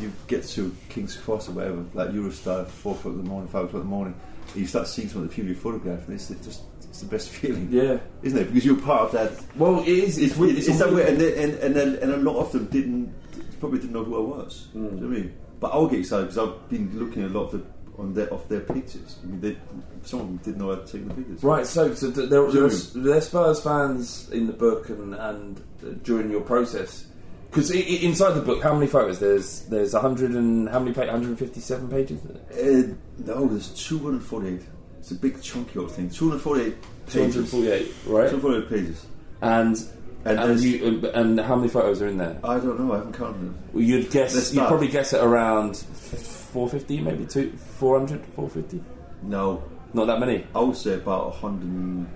[0.00, 3.64] you get to King's Cross or whatever, like Eurostar, four o'clock in the morning, five
[3.64, 4.14] o'clock in the morning,
[4.52, 7.06] and you start seeing some of the people you photograph, and it's just it's the
[7.06, 7.98] best feeling, yeah.
[8.22, 8.44] isn't it?
[8.44, 10.18] Because you're part of that Well, it is.
[10.18, 12.36] It's, it's, weird- it's, it's that way, and, they, and and then, and a lot
[12.36, 13.12] of them didn't
[13.58, 14.68] probably didn't know who I was.
[14.68, 14.72] Mm.
[14.72, 15.36] Do you know what I mean?
[15.58, 17.64] But I'll get excited because I've been looking at a lot of the
[17.98, 19.18] on their of their pictures.
[19.22, 19.56] I mean, they,
[20.04, 21.42] some of them didn't know how to take the pictures.
[21.42, 25.14] Right, so, so th- there, there, are, there are Spurs fans in the book and,
[25.14, 27.06] and uh, during your process.
[27.50, 29.18] Because inside the book, how many photos?
[29.20, 31.12] There's there's 100 and how many pages?
[31.12, 32.20] 157 pages.
[32.26, 34.60] Uh, no, there's 248.
[34.98, 36.10] It's a big chunky old thing.
[36.10, 37.50] 248 pages.
[37.50, 38.30] 248, right?
[38.30, 39.06] 248 pages.
[39.40, 39.76] And
[40.24, 42.38] And and, you, and how many photos are in there?
[42.44, 42.92] I don't know.
[42.92, 43.58] I haven't counted them.
[43.72, 44.68] Well, you'd guess Let's you'd start.
[44.68, 48.82] probably guess it around 450, maybe two, 400, 450.
[49.22, 49.62] No,
[49.94, 50.46] Not that many.
[50.54, 52.06] I would say about 100,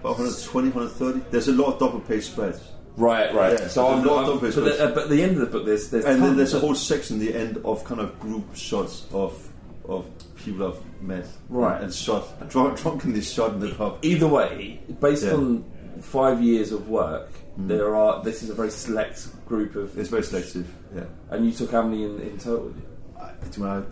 [0.00, 1.30] about 120, 130.
[1.30, 2.60] There's a lot of double page spreads.
[2.96, 3.58] Right, right.
[3.58, 4.78] Yeah, so there's a I'm, lot I'm- of but, photos.
[4.78, 6.60] the, uh, but at the end of the book, there's there's and then there's a
[6.60, 9.48] whole section at the end of kind of group shots of
[9.88, 11.82] of people I've met, Right.
[11.82, 13.98] And shot, drunk, drunkenly shot in the pub.
[14.02, 15.32] Either way, based Yeah.
[15.34, 15.64] On
[16.04, 17.68] five years of work, mm.
[17.68, 18.22] there are.
[18.22, 19.98] This is a very select group of.
[19.98, 20.66] It's very selective.
[20.94, 22.72] Yeah, And you took how many in, in total?
[23.20, 23.82] I, to me, I,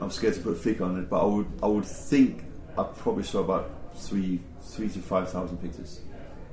[0.00, 2.44] I'm scared to put a figure on it, but I would I would think
[2.78, 6.00] I probably saw about three three to five thousand pictures,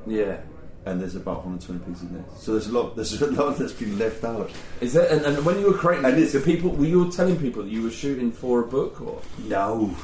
[0.07, 0.37] Yeah.
[0.85, 2.25] and there's about 120 pictures in there.
[2.37, 4.49] So there's a lot there's a lot that's been left out.
[4.81, 5.07] Is there?
[5.11, 7.61] And, and when you were creating And this, the it's- people were you telling people
[7.63, 9.21] that you were shooting for a book or?
[9.47, 9.95] No.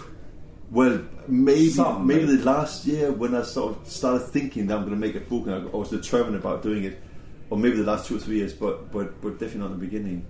[0.72, 4.86] Well, maybe Some, maybe the last year when I sort of started thinking that I'm
[4.88, 7.02] going to make a book and I, was determined about doing it,
[7.50, 9.86] or maybe the last two or three years, but but but definitely not in the
[9.86, 10.26] beginning.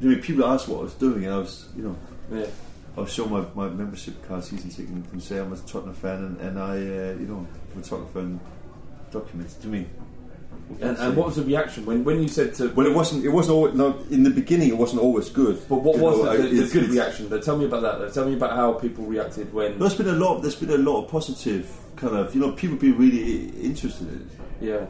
[0.00, 1.96] I mean, people asked what I was doing, and I was, you know,
[2.32, 2.46] Yeah.
[2.96, 6.24] I was showing my, my membership card, season ticket, and say I'm a Tottenham fan,
[6.24, 8.40] and, and I, uh, you know, photographer and
[9.12, 9.86] documents to me.
[10.80, 12.68] And, and what was the reaction when when you said to?
[12.68, 13.24] Well, it wasn't.
[13.24, 13.74] It wasn't always.
[13.74, 15.60] No, in the beginning, it wasn't always good.
[15.68, 17.28] But what was know, the, the, the good reaction?
[17.28, 17.40] Though?
[17.40, 17.98] Tell me about that.
[17.98, 18.10] Though.
[18.10, 19.78] Tell me about how people reacted when.
[19.78, 20.40] There's been a lot.
[20.40, 22.34] There's been a lot of positive kind of.
[22.34, 24.66] You know, people being really interested in it.
[24.66, 24.86] Yeah.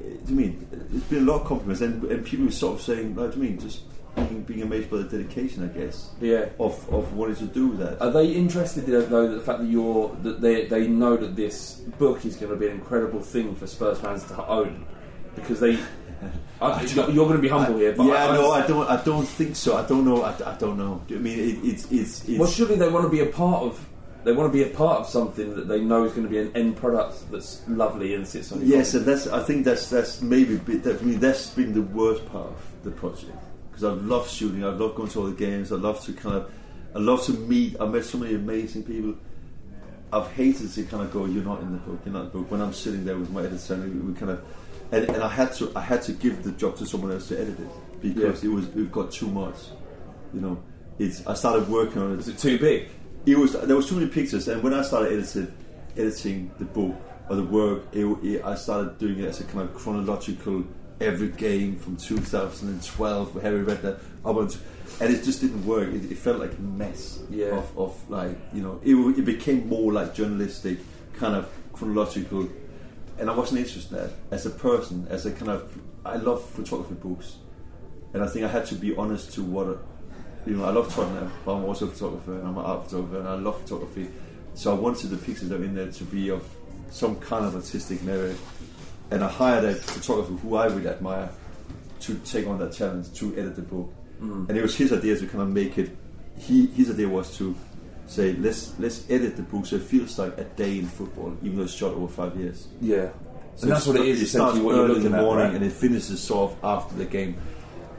[0.00, 0.66] Do you mean?
[0.70, 3.38] There's been a lot of compliments, and, and people were sort of saying, like, do
[3.38, 3.80] you mean just
[4.46, 6.46] being, amazed by the dedication, I guess, Yeah.
[6.58, 8.00] of of wanting to do that.
[8.00, 11.74] Are they interested though, though the fact that you're that they they know that this
[11.98, 14.84] book is going to be an incredible thing for Spurs fans to own
[15.34, 15.78] because they.
[16.60, 18.88] I, you're going to be humble here, but yeah, I, no, I don't.
[18.88, 19.76] I don't think so.
[19.76, 20.22] I don't know.
[20.22, 21.02] I, I don't know.
[21.08, 23.84] You mean it, it's it's it's well, surely they want to be a part of.
[24.22, 26.38] They want to be a part of something that they know is going to be
[26.38, 28.60] an end product that's lovely and sits on.
[28.60, 29.00] your Yes, phone.
[29.02, 29.26] and that's.
[29.26, 30.54] I think that's that's maybe.
[30.56, 33.36] That, I mean, that's been the worst part of the project
[33.74, 34.64] because I love shooting.
[34.64, 35.72] I love going to all the games.
[35.72, 36.52] I love to kind of.
[36.94, 37.76] I love to meet.
[37.80, 39.16] I met so many amazing people.
[40.12, 41.24] I've hated to kind of go.
[41.24, 42.00] You're not in the book.
[42.04, 42.50] You're not in the book.
[42.52, 44.44] When I'm sitting there with my editor, and we, kind of.
[44.92, 47.40] and, and I had to I had to give the job to someone else to
[47.40, 47.68] edit it
[48.00, 49.56] because it was it got too much.
[50.32, 50.62] You know,
[51.00, 52.16] it's I started working on it.
[52.16, 52.90] Was it too big?
[53.26, 53.54] It was.
[53.54, 55.52] There was too many pictures, and when I started editing
[55.96, 56.94] editing the book
[57.28, 60.64] or the work, it, it, I started doing it as a kind of chronological
[61.00, 63.98] every game from 2012 Harry read that.
[64.24, 64.60] Up until,
[65.00, 65.88] and it just didn't work.
[65.92, 67.46] It, it felt like a mess Yeah.
[67.58, 70.78] of, of like you know it, it became more like journalistic
[71.14, 72.48] kind of chronological,
[73.18, 74.12] and I wasn't interested in that.
[74.30, 77.36] As a person as a kind of I love photography books,
[78.12, 79.78] and I think I had to be honest to what
[80.46, 83.18] you know I love Tottenham, but I'm also a photographer and I'm an art photographer
[83.18, 84.08] and I love photography,
[84.54, 86.44] so I wanted the pictures that are in there to be of
[86.90, 88.36] some kind of artistic merit
[89.10, 91.30] and I hired a photographer who I really admire
[92.00, 93.92] to take on that challenge to edit the book.
[94.20, 94.48] Mm.
[94.48, 95.96] And it was his idea to kind of make it.
[96.38, 97.54] He his idea was to
[98.06, 101.58] say let's let's edit the book so it feels like a day in football, even
[101.58, 102.68] though it's shot over five years.
[102.80, 103.10] Yeah.
[103.56, 104.22] So and that's what it is.
[104.22, 105.54] It starts early in the morning right?
[105.54, 107.36] and it finishes sort of after the game.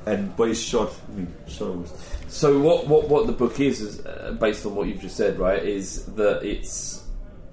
[0.05, 0.91] And but it's shot.
[1.09, 1.87] I mean, shot over.
[2.27, 5.39] So what, what, what the book is, is uh, based on what you've just said,
[5.39, 5.63] right?
[5.63, 7.03] Is that it's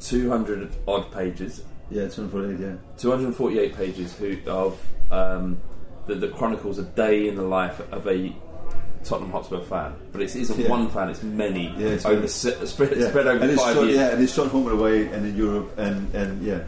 [0.01, 1.65] 200 odd pages.
[1.93, 2.59] Yeah, 248.
[2.61, 2.77] Yeah.
[2.99, 4.79] 248 pages who, of
[5.11, 5.61] um,
[6.07, 8.35] that, that chronicles a day in the life of a
[9.05, 9.95] Tottenham Hotspur fan.
[10.13, 10.69] But it isn't Yeah.
[10.69, 13.09] one fan; it's many Yeah, it's over spread, Yeah.
[13.09, 13.97] spread over and it's five shot, years.
[13.97, 16.61] Yeah, and it's shot home and away and in Europe and and yeah.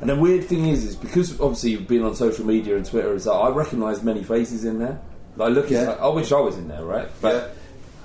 [0.00, 3.14] And the weird thing is, is because obviously you've been on social media and Twitter,
[3.14, 5.00] is that I recognise many faces in there.
[5.36, 5.90] Like, look, Yeah.
[5.92, 7.08] at, I wish I was in there, right?
[7.20, 7.56] But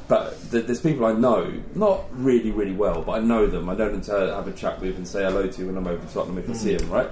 [0.08, 3.70] but th- there's people I know, not really, really well, but I know them.
[3.70, 6.06] I know them to have a chat with and say hello to when I'm over
[6.06, 6.80] to Tottenham if I see Mm.
[6.80, 7.10] them, right?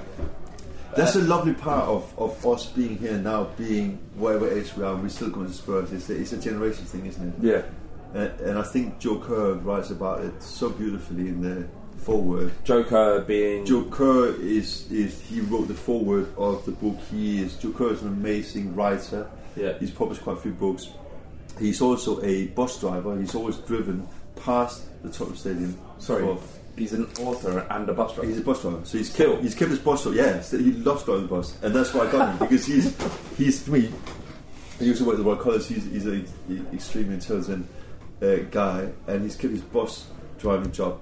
[0.95, 4.83] That's Uh, a lovely part of, of us being here now, being whatever age we
[4.83, 5.91] are, we're still going to Spurs.
[5.93, 7.33] It's a, it's a generation thing, isn't it?
[7.41, 7.61] Yeah.
[8.13, 12.51] And, and I think Joe Kerr writes about it so beautifully in the foreword.
[12.65, 16.97] Joe Kerr being Joe Kerr is is he wrote the foreword of the book.
[17.09, 19.27] He is Joe Kerr is an amazing writer.
[19.55, 19.77] Yeah.
[19.79, 20.89] He's published quite a few books.
[21.59, 23.19] He's also a bus driver.
[23.19, 25.77] He's always driven past the Tottenham Stadium.
[25.99, 26.39] Sorry, for-
[26.77, 28.27] he's an author and a bus driver.
[28.29, 29.41] He's a bus driver, so he's killed.
[29.41, 30.17] He's kept his bus driver.
[30.17, 32.95] Yeah, he loves driving the bus, and that's why I got him because he's
[33.37, 33.91] he's to me.
[34.79, 35.67] He used to work at the Royal College.
[35.67, 36.27] He's, he's an
[36.73, 37.67] extremely intelligent
[38.21, 40.07] uh, guy, and he's kept his bus
[40.39, 40.99] driving job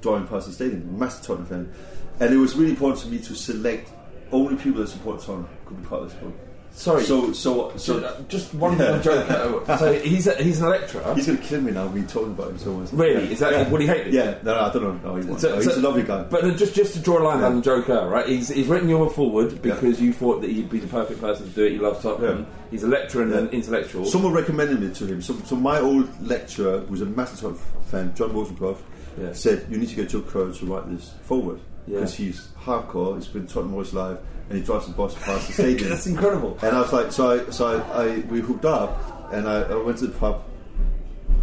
[0.00, 0.98] driving past the stadium.
[0.98, 1.72] Massive Tottenham fan,
[2.20, 3.90] and it was really important to me to select
[4.32, 6.34] only people that support Tottenham could be part of this book.
[6.78, 7.02] Sorry.
[7.04, 9.28] So so so uh, just one more joke.
[9.28, 11.12] uh, So he's a, he's an lecturer.
[11.16, 11.88] He's going to kill me now.
[11.88, 12.92] Me talking about him so much.
[12.92, 13.32] Really?
[13.32, 14.12] Is that- what he hate it?
[14.12, 14.38] Yeah.
[14.44, 15.10] No, no, I don't know.
[15.10, 15.40] No, he won't.
[15.40, 16.22] So- No, he's so- a lovely guy.
[16.22, 18.28] But just just to draw a line down Joe Joker, right?
[18.28, 21.48] He's, he's written you a foreword because you thought that he'd be the perfect person
[21.48, 21.72] to do it.
[21.72, 22.46] He loves Tottenham.
[22.48, 22.70] Yeah.
[22.70, 23.38] He's a lecturer and Yeah.
[23.38, 24.04] an intellectual.
[24.04, 25.20] Someone recommended me to him.
[25.20, 28.76] So, so my old lecturer, who's a massive Tottenham fan, John
[29.20, 29.32] Yeah.
[29.32, 31.96] said you need to get Joe Kerr to write this foreword Yeah.
[31.96, 33.16] because he's hardcore.
[33.16, 35.90] He's been Tottenham all his life, and he drives the bus past the stadium.
[35.90, 36.58] That's incredible.
[36.62, 39.74] And I was like, so I, so I, I we hooked up, and I, I
[39.76, 40.42] went to the pub.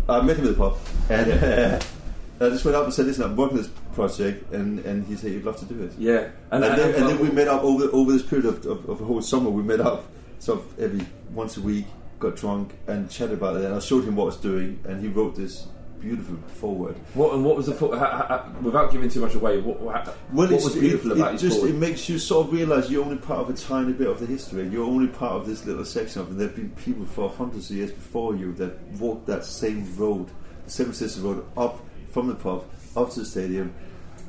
[0.08, 0.78] I met him at the pub,
[1.10, 1.80] and uh,
[2.46, 5.32] I just went up and said, "Listen, I'm working this project," and, and he said,
[5.32, 6.30] "You'd love to do it." Yeah.
[6.52, 8.88] and, And- then, and- and then we met up over over this period of, of,
[8.90, 9.50] of a whole summer.
[9.50, 10.06] We met up
[10.40, 11.86] sort of every once a week,
[12.20, 13.66] got drunk, and chatted about it.
[13.66, 15.66] And I showed him what I was doing, and he wrote this
[16.06, 16.96] beautiful foreword.
[17.16, 19.60] What and what was the fo- ha, ha, without giving too much away?
[19.60, 21.76] What, what, Well, what was beautiful it, about it just foreword?
[21.76, 24.26] it makes you sort of realise you're only part of a tiny bit of the
[24.28, 24.68] history.
[24.68, 26.38] You're only part of this little section of it.
[26.38, 30.28] There have been people for hundreds of years before you that walked that same road,
[30.66, 32.64] the Seven Sisters Road, up from the pub
[32.96, 33.74] up to the stadium,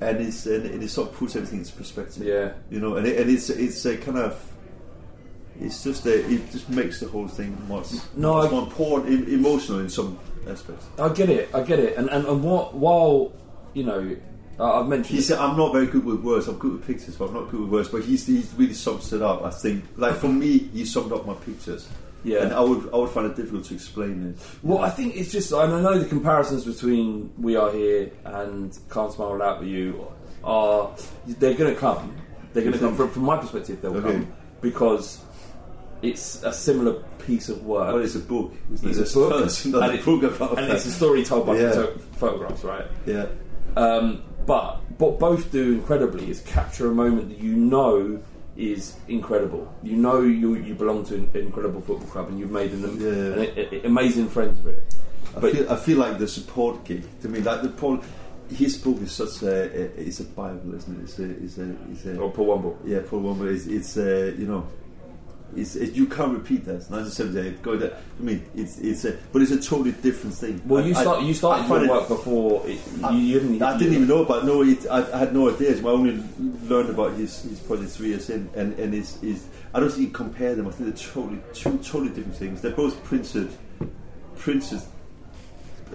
[0.01, 2.23] and it's and it sort of puts everything into perspective.
[2.25, 2.53] Yeah.
[2.71, 4.53] you know, and, it, and it's it's a kind of.
[5.61, 9.29] It's just a, it just makes the whole thing much, No, much I- more important,
[9.29, 10.87] emotional in some aspects.
[10.99, 11.49] I get it.
[11.55, 11.97] I get it.
[11.97, 13.33] And and, and what while
[13.75, 14.17] you know.
[14.59, 16.49] Uh, I've mentioned He said, "I'm not very good with words.
[16.49, 19.13] I'm good with pictures, but I'm not good with words." But he's, he's really sums
[19.13, 19.43] it up.
[19.45, 21.87] I think, like for me, he summed up my pictures.
[22.25, 22.43] Yeah.
[22.43, 24.43] and I would I would find it difficult to explain it.
[24.63, 28.77] Well, I think it's just, and I know the comparisons between We Are Here and
[28.91, 30.09] Can't Smile Without You
[30.43, 30.91] are,
[31.27, 32.17] they're going to come.
[32.53, 34.11] They're going to come, from, from my perspective, they'll Okay.
[34.13, 35.21] come because
[36.09, 36.95] it's a similar
[37.27, 37.93] piece of work.
[37.95, 38.53] Well, it's a book.
[38.73, 39.17] Isn't It's it?
[39.17, 39.33] a book,
[39.75, 40.23] and, a it- book
[40.59, 41.73] and it's a story told by Yeah.
[41.73, 42.85] photo- photographs, right?
[43.07, 43.27] Yeah.
[43.77, 48.21] Um, but what both do incredibly is capture a moment that you know
[48.57, 49.71] is incredible.
[49.83, 52.99] You know you you belong to an incredible football club and you've made an, an,
[53.03, 54.95] a- a- amazing friends with it.
[55.37, 58.01] I But feel I feel like the support gig to me, like the Paul.
[58.49, 61.03] His book is such a, a it's a bible, isn't it?
[61.03, 62.77] It's a it's a it's a or Paul Wumble.
[62.87, 63.53] Yeah, Paul Wumble.
[63.53, 64.65] It's it's uh, you know,
[65.55, 66.91] It's, it, you can't repeat that.
[66.91, 67.63] 1978.
[67.63, 67.97] Go there.
[68.19, 70.61] I mean, it's it's a, but it's a totally different thing.
[70.67, 71.23] Well, you start.
[71.23, 72.67] You I started your it- work before.
[72.67, 72.81] It,
[73.13, 73.63] you, you didn't.
[73.63, 74.63] I didn't even know about no.
[74.63, 75.85] It, I, I had no ideas.
[75.85, 76.23] I only
[76.65, 80.09] learned about his, his project three years in, and and his, his I don't think
[80.09, 80.67] you compare them.
[80.67, 82.61] I think they're totally two totally different things.
[82.61, 83.51] They're both printed
[84.37, 84.83] printed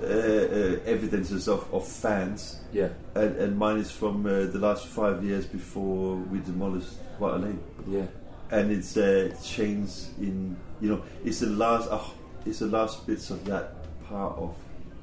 [0.01, 2.61] uh, uh, evidences of, of fans.
[2.71, 2.89] Yeah.
[3.15, 7.59] and, and mine is from uh, the last five years before we demolished White Lane.
[7.87, 8.05] Yeah.
[8.51, 12.01] And it's uh, changed in you know it's the last uh,
[12.45, 13.75] it's the last bits of that
[14.07, 14.55] part of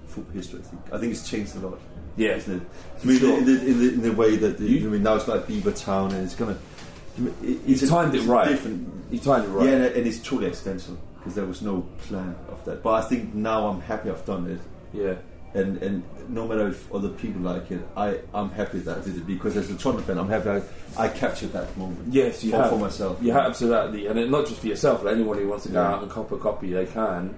[0.06, 0.60] football history.
[0.60, 1.80] I think I think it's changed a lot.
[2.16, 2.30] Yeah.
[2.36, 2.62] isn't it?
[3.02, 3.38] I mean, sure.
[3.38, 5.46] in, the, in, the, in the way that the, You- I mean now it's like
[5.46, 6.58] Beavertown and it's gonna.
[7.42, 8.48] It, it's a- timed it a right.
[8.48, 9.66] Different, You timed it right.
[9.66, 12.82] Yeah, and, and it's totally accidental because there was no plan of that.
[12.82, 14.60] But I think now I'm happy I've done it.
[14.92, 15.14] Yeah.
[15.54, 19.16] And and no matter if other people like it, I I'm happy that I did
[19.16, 20.50] it because as a Tottenham fan, I'm happy
[20.96, 22.12] I, I captured that moment.
[22.12, 23.18] Yes, you for, have for myself.
[23.22, 25.80] You have absolutely, and it, not just for yourself, but anyone who wants to go
[25.80, 25.94] Yeah.
[25.94, 27.34] out and cop a copy, they can.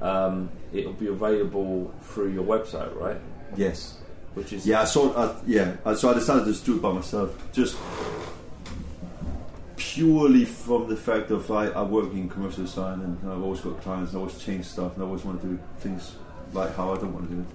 [0.00, 3.18] Um, it'll be available through your website, right?
[3.56, 3.98] Yes.
[4.32, 5.34] Which is Yeah, I saw.
[5.46, 7.76] Yeah, so I decided to just do it by myself, just
[9.76, 13.80] purely from the fact of I, I work in commercial design and I've always got
[13.82, 14.12] clients.
[14.12, 16.16] and I always change stuff and I always want to do things
[16.52, 17.46] like how I don't want to do it.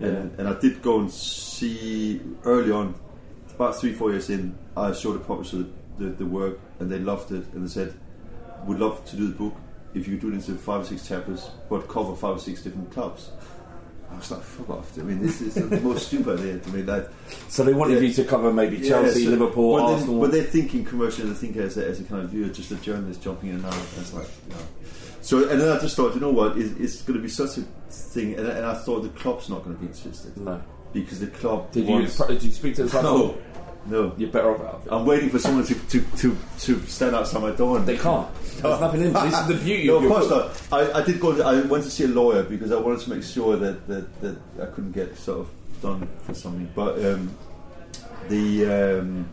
[0.00, 2.94] And, and I did go and see early on,
[3.54, 5.64] about three four years in, I showed the publisher
[5.98, 7.94] the, the work and they loved it and they said,
[8.64, 9.56] "We'd love to do the book
[9.94, 12.92] if you do it into five or six chapters, but cover five or six different
[12.92, 13.30] clubs."
[14.10, 14.98] I was like, fuck off.
[14.98, 16.80] I mean, this is the most stupid idea to me.
[16.82, 17.10] That,
[17.48, 20.14] So they wanted you to cover maybe Chelsea, so- Liverpool, but Arsenal.
[20.14, 22.70] Then, but they're thinking commercially, they think as a, as a kind of viewer, just
[22.70, 23.74] a journalist jumping in and out.
[23.74, 24.60] It's like, you know.
[25.28, 27.58] So, and then I just thought, you know what, it's, it's going to be such
[27.58, 27.60] a
[27.90, 28.38] thing.
[28.38, 30.34] And, and I thought the club's not going to be interested.
[30.38, 30.58] No.
[30.94, 31.70] Because the club.
[31.70, 33.04] Did you wants- did you speak to the club?
[33.04, 33.38] No.
[33.84, 34.14] No.
[34.16, 34.90] You're better off out of it.
[34.90, 37.76] I'm waiting for someone to, to, to, to stand outside my door.
[37.76, 38.26] And They can't.
[38.62, 39.12] There's nothing in.
[39.12, 40.70] This is the beauty no, of of your course book.
[40.70, 40.94] not.
[40.96, 41.42] I, I did go.
[41.42, 44.38] I went to see a lawyer because I wanted to make sure that, that, that
[44.62, 45.50] I couldn't get sort of
[45.82, 46.70] done for something.
[46.74, 47.36] But um,
[48.30, 49.28] the um,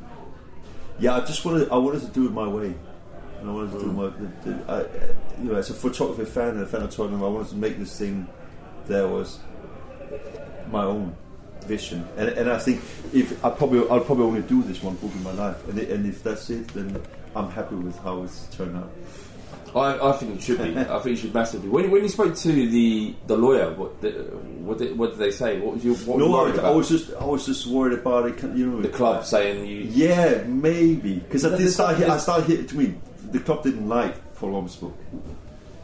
[1.00, 1.70] yeah, I just wanted.
[1.70, 2.76] I wanted to do it my way.
[3.40, 4.10] And I wanted to do my.
[4.10, 7.28] The, the, I, you know, as a photography fan and a fan of Tottenham, I
[7.28, 8.28] wanted to make this thing
[8.88, 9.40] that was
[10.72, 11.16] my own
[11.66, 12.08] vision.
[12.18, 12.82] And, and I think
[13.14, 15.90] if I probably I'll probably only do this one book in my life, and, it,
[15.90, 17.02] and if that's it, then
[17.36, 18.92] I'm happy with how it's turned out.
[19.76, 20.80] I, I think you should be.
[20.80, 21.68] I think you should massively.
[21.68, 24.34] When, when you spoke to the, the lawyer, what did,
[24.64, 25.60] what did what did they say?
[25.60, 26.70] What was your what were you no, I.
[26.70, 28.42] I was just I was just worried about it.
[28.56, 29.80] You know, the club saying you.
[29.80, 31.98] Yeah, maybe because I did start.
[31.98, 32.70] I started hit.
[32.70, 32.96] To me,
[33.38, 34.98] the club didn't like Paul Lom's book.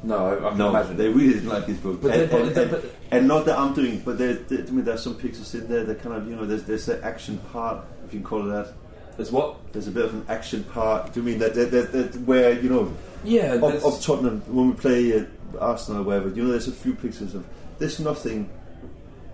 [0.04, 0.98] No, I, I can No, imagine.
[0.98, 2.02] they really didn't like his book.
[2.02, 4.72] But and, they- and, they- and- and not that I'm doing, but there, there, to
[4.72, 7.38] me, there's some pictures in there that kind of, you know, there's there's the action
[7.52, 8.74] part, if you can call it that.
[9.18, 9.58] There's what?
[9.74, 11.14] There's a bit of an action part.
[11.14, 12.94] Do you mean that, that, that, that where you know,
[13.24, 15.26] Yeah, of, of Tottenham when we play uh,
[15.60, 16.30] Arsenal or whatever?
[16.30, 17.46] You know, there's a few pictures of.
[17.78, 18.50] There's nothing.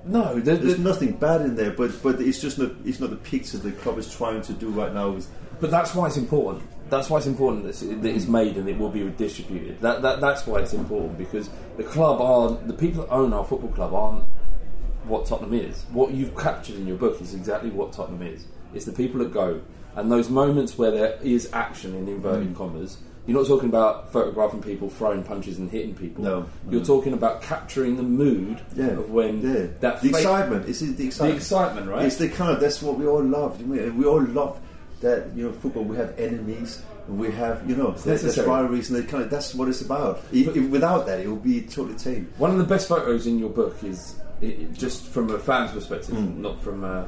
[0.06, 3.12] No, there- there's there- nothing bad in there, but but it's just not it's not
[3.12, 5.12] the picture the club is trying to do right now.
[5.12, 5.28] With,
[5.62, 6.64] But that's why it's important.
[6.90, 9.80] That's why it's important that it's, it's made and it will be distributed.
[9.82, 13.44] That, that that's why it's important because the club are the people that own our
[13.44, 14.24] football club aren't
[15.06, 15.84] what Tottenham is.
[15.92, 18.46] What you've captured in your book is exactly what Tottenham is.
[18.74, 19.62] It's the people that go
[19.96, 22.56] and those moments where there is action in inverted Mm.
[22.56, 22.98] commas.
[23.26, 26.24] You're not talking about photographing people throwing punches and hitting people.
[26.24, 26.86] No, you're no.
[26.88, 29.68] talking about capturing the mood Yeah, of when yeah.
[29.82, 30.70] that the excitement.
[30.70, 31.34] It's the excitement.
[31.34, 32.06] The excitement, right?
[32.06, 33.62] It's the kind of that's what we all love.
[33.68, 34.62] We, we all love
[35.02, 35.84] that you know football.
[35.84, 36.82] We have enemies.
[37.08, 40.22] We have you know there's, rivalries, and they kind of that's what it's about.
[40.32, 42.32] If without that, it would be totally tame.
[42.38, 46.16] One of the best photos in your book is it, just from a fan's perspective,
[46.16, 46.42] Hmm.
[46.42, 47.06] not from uh,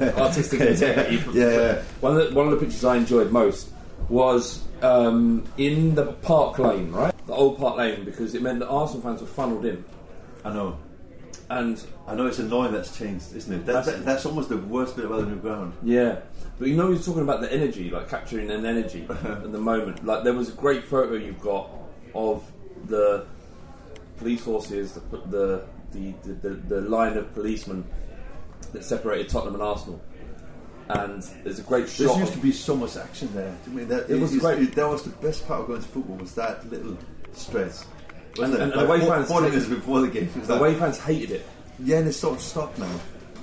[0.00, 1.22] artistic integrity.
[1.38, 1.82] Yeah, yeah.
[2.00, 3.70] One of the, one of the pictures I enjoyed most
[4.08, 7.14] was um, in the Park Lane, right?
[7.26, 9.84] The old Park Lane, because it meant that Arsenal fans were funneled in.
[10.44, 10.76] I know.
[11.50, 13.66] And I know it's annoying that's changed, isn't it?
[13.66, 15.72] That, That's- that, that's almost the worst bit about the new ground.
[15.82, 16.20] Yeah,
[16.60, 20.04] but you know, he's talking about the energy, like capturing an energy at the moment.
[20.06, 21.68] Like there was a great photo you've got
[22.14, 22.44] of
[22.86, 23.26] the
[24.18, 27.84] police forces, the the the, the, the, the line of policemen
[28.72, 30.00] that separated Tottenham and Arsenal.
[30.88, 33.52] And there's a great There used to be so much action there.
[33.66, 34.68] I mean, that It was it's- great.
[34.68, 36.96] it- that was the best part of going to football was that little
[37.32, 37.72] stretch.
[38.38, 40.24] And- and away four- fans hated- minutes before the game.
[40.34, 41.46] it was the like- away fans hated it.
[41.82, 42.86] Yeah, and it's sort of stopped now.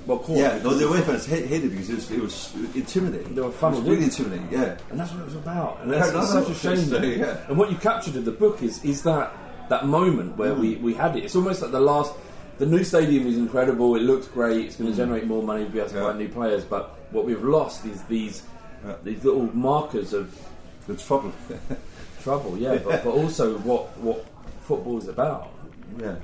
[0.06, 0.38] Well, course.
[0.38, 3.34] Yeah, no, the away fans hate, hated it because it was, it was intimidating.
[3.34, 4.02] They were It was really in.
[4.04, 4.48] intimidating.
[4.50, 5.80] Yeah, and that's what it was about.
[5.82, 6.76] And Yeah, that's no, such a shame.
[6.86, 7.36] so, yeah.
[7.48, 9.36] And what you captured in the book is is that
[9.68, 10.80] that moment where we, mm.
[10.80, 11.24] we had it.
[11.24, 12.14] It's almost like the last.
[12.56, 13.94] The new stadium is incredible.
[13.96, 14.64] It looks great.
[14.64, 14.96] It's going to mm.
[14.96, 15.64] generate more money.
[15.64, 16.64] We'll be able to buy new players.
[16.64, 18.42] But what we've lost is these
[19.04, 20.34] these little markers of
[20.86, 21.32] the trouble.
[22.22, 24.24] trouble, yeah, but, but also what what
[24.68, 25.50] football is about.
[25.98, 26.16] Yeah.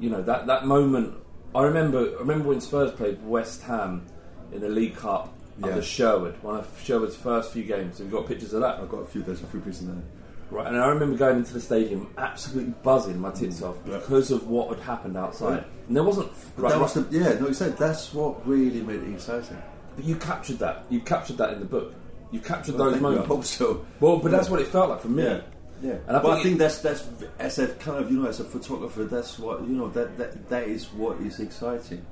[0.00, 1.14] You know that that moment.
[1.54, 2.16] I remember.
[2.16, 4.06] I remember when Spurs played West Ham
[4.52, 5.32] in the League Cup
[5.62, 5.82] under Yeah.
[5.82, 6.42] Sherwood.
[6.42, 7.98] One of Sherwood's first few games.
[7.98, 8.80] Have you got pictures of that?
[8.80, 9.22] I've got a few.
[9.22, 10.04] There's a few pieces in there.
[10.50, 13.68] Right, and I remember going into the stadium absolutely buzzing my tits mm.
[13.68, 15.50] off because of what had happened outside.
[15.50, 15.66] Right.
[15.86, 16.32] And there wasn't.
[16.56, 19.62] Right, that was the, yeah, no, you said that's what really made it exciting.
[19.94, 20.86] But you captured that.
[20.90, 21.94] You captured that in the book.
[22.32, 23.28] You captured Well, those moments.
[23.28, 23.86] hope so.
[24.00, 24.38] Well, but Yeah.
[24.38, 25.22] that's what it felt like for me.
[25.22, 25.40] Yeah,
[25.80, 25.96] yeah.
[26.06, 27.06] And I but I think that's that's
[27.38, 30.48] as a kind of you know as a photographer, that's what you know that that,
[30.48, 32.04] that is what is exciting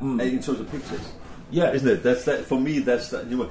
[0.00, 0.20] Mm.
[0.20, 1.12] In terms of pictures.
[1.50, 2.02] Yeah, isn't it?
[2.02, 2.78] That's that for me.
[2.80, 3.26] That's that.
[3.26, 3.50] You know,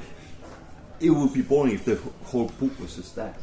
[1.00, 3.38] it would be boring if the whole book was just that.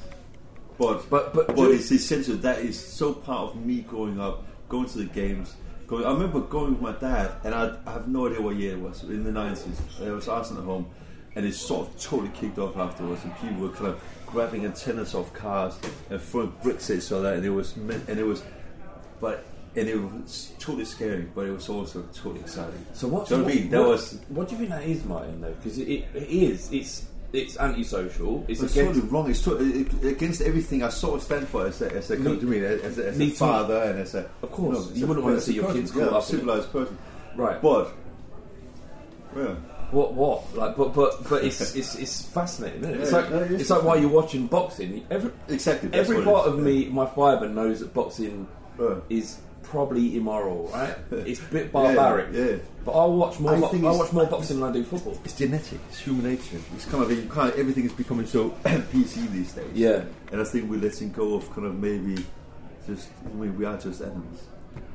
[0.79, 2.37] But but but, but it's essential.
[2.37, 5.55] That is so part of me growing up, going to the games.
[5.87, 8.72] Going, I remember going with my dad, and I, I have no idea what year
[8.72, 9.81] it was in the nineties.
[10.01, 10.87] It was Arsenal at home,
[11.35, 14.01] and it sort of totally kicked off afterwards, and people were kind of
[14.35, 15.78] grabbing antennas off cars
[16.11, 18.43] and throwing bricks at each other, and it was and it was,
[19.20, 19.45] but
[19.76, 22.85] and it was totally scary, but it was also totally exciting.
[22.93, 23.28] So what?
[23.28, 23.70] Do you know what I mean?
[23.70, 25.41] That what- was What do you think that is, Martin?
[25.41, 26.70] Though, because it, it, it is.
[26.72, 28.45] It's it's antisocial.
[28.47, 29.28] It's It's totally wrong.
[29.30, 32.47] It's it, against everything I sort of stand for as a, as a, Me- to
[32.47, 33.30] me, as a, as a too.
[33.32, 36.05] father and as a Of course, as you wouldn't want to see your kids yeah,
[36.05, 36.97] caught a up civilized person,
[37.35, 37.61] Right.
[37.61, 37.93] But
[39.37, 39.55] yeah,
[39.95, 42.82] What what like but but but it's it's, it's fascinating.
[42.82, 43.01] Isn't it?
[43.01, 45.07] It's like no, it is it's like while you're watching boxing.
[45.11, 45.88] Every exactly.
[45.88, 46.64] that's every part of yeah.
[46.64, 48.97] me, my fibre knows that boxing Yeah.
[49.09, 50.68] is probably immoral.
[50.74, 50.97] Right?
[51.30, 52.28] It's a bit barbaric.
[52.32, 52.57] yeah.
[52.84, 53.55] But I'll watch more.
[53.55, 55.16] I bo- I it's- watch more boxing than I do football.
[55.24, 55.78] It's genetic.
[55.88, 56.59] It's human nature.
[56.74, 59.70] It's kind of you kind of everything is becoming so PC these days.
[59.74, 60.05] Yeah.
[60.32, 62.16] and I think we're letting go of kind of maybe
[62.86, 64.42] just I mean we are just animals.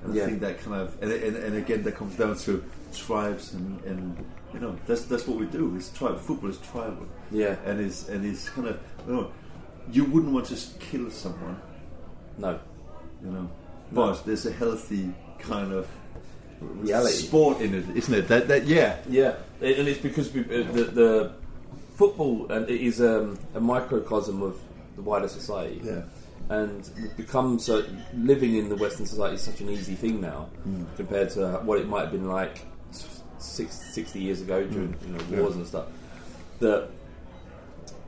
[0.04, 0.24] And Yeah.
[0.24, 2.64] I think that kind of and, and, and again that comes down to
[2.96, 5.76] tribes and, and you know that's that's what we do.
[5.76, 7.06] It's tribe football is tribal.
[7.32, 7.56] Yeah.
[7.66, 9.32] and it's and it's kind of you know
[9.92, 11.60] you wouldn't want to just kill someone.
[12.38, 12.60] No.
[13.24, 13.50] You know,
[13.92, 15.88] but there's a healthy kind of
[16.62, 17.14] Reality.
[17.14, 18.28] sport in it, isn't it?
[18.28, 18.98] That that yeah.
[19.10, 21.32] Yeah, and and it's because we, uh, the, the
[21.96, 24.58] football and it is um, a microcosm of
[24.96, 25.82] the wider society.
[25.84, 26.02] Yeah.
[26.50, 27.84] And we've become so
[28.16, 30.86] living in the Western society is such an easy thing now Mm.
[30.98, 32.66] compared to what it might have been like
[33.38, 35.06] six, 60 years ago during Mm.
[35.08, 35.42] you know, Yeah.
[35.42, 35.86] wars and stuff.
[36.60, 36.90] That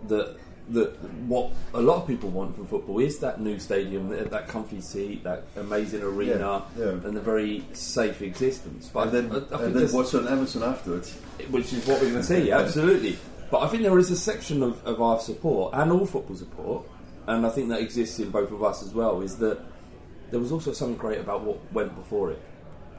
[0.07, 0.35] that
[0.69, 0.91] that
[1.27, 4.79] what a lot of people want from football is that new stadium, that, that comfy
[4.79, 6.89] seat, that amazing arena, Yeah, yeah.
[6.91, 8.89] and the very safe existence.
[8.93, 11.13] But And then, I, I think and then what's on Amazon afterwards?
[11.49, 13.17] which is what we're going to see, absolutely.
[13.49, 16.83] But I think there is a section of, of our support and all football support,
[17.28, 19.22] and I think that exists in both of us as well.
[19.22, 19.59] Is that
[20.32, 22.41] there was also something great about what went before it.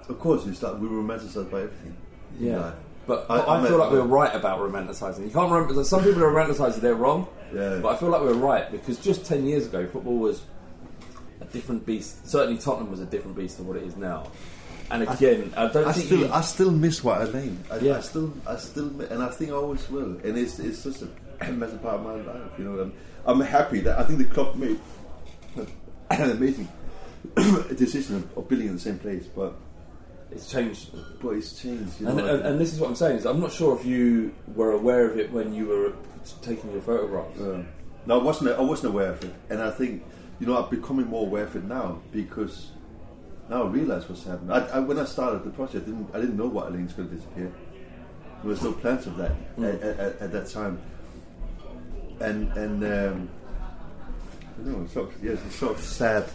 [0.08, 1.96] Of course, it's like we romanticized by everything.
[2.38, 2.56] in Yeah.
[2.60, 2.74] life.
[3.06, 5.24] But, I- I, I'm feel like we're right about romanticising.
[5.24, 5.82] You can't remember.
[5.84, 7.26] Some people are romanticising; they're wrong.
[7.54, 7.78] Yeah.
[7.82, 10.42] But I feel like we're right because just ten years ago, football was
[11.40, 12.28] a different beast.
[12.28, 14.30] Certainly, Tottenham was a different beast than what it is now.
[14.90, 17.64] And again, I, don't I think still, you, I still miss White Hart Lane.
[17.70, 17.96] I, Yeah.
[17.96, 20.18] I still, I still, and I think I always will.
[20.22, 21.08] And it's, it's just a
[21.50, 22.50] massive part of my life.
[22.58, 22.92] You know, I'm,
[23.26, 24.78] I'm happy that I think the club made
[26.10, 26.68] an amazing
[27.76, 29.54] decision of, of building in the same place, but
[30.30, 30.90] it's changed.
[31.20, 32.00] but it's changed.
[32.00, 33.84] You And, know, and, and this is what I'm saying is I'm not sure if
[33.84, 35.92] you were aware of it when you were
[36.42, 37.38] taking your photographs.
[37.40, 37.62] Uh,
[38.06, 38.50] no, I wasn't.
[38.58, 40.02] I wasn't aware of it, and I think
[40.40, 42.70] you know I'm becoming more aware of it now because
[43.48, 44.50] now I realise what's happening.
[44.50, 47.08] I, I, when I started the project, I didn't, I didn't know White Lane's going
[47.10, 47.52] to disappear.
[48.42, 49.74] There was no plans of that Mm.
[49.74, 50.80] at, at, at that time,
[52.22, 53.28] and and um,
[54.64, 56.28] you know, sort of, yes, it's sort of sad.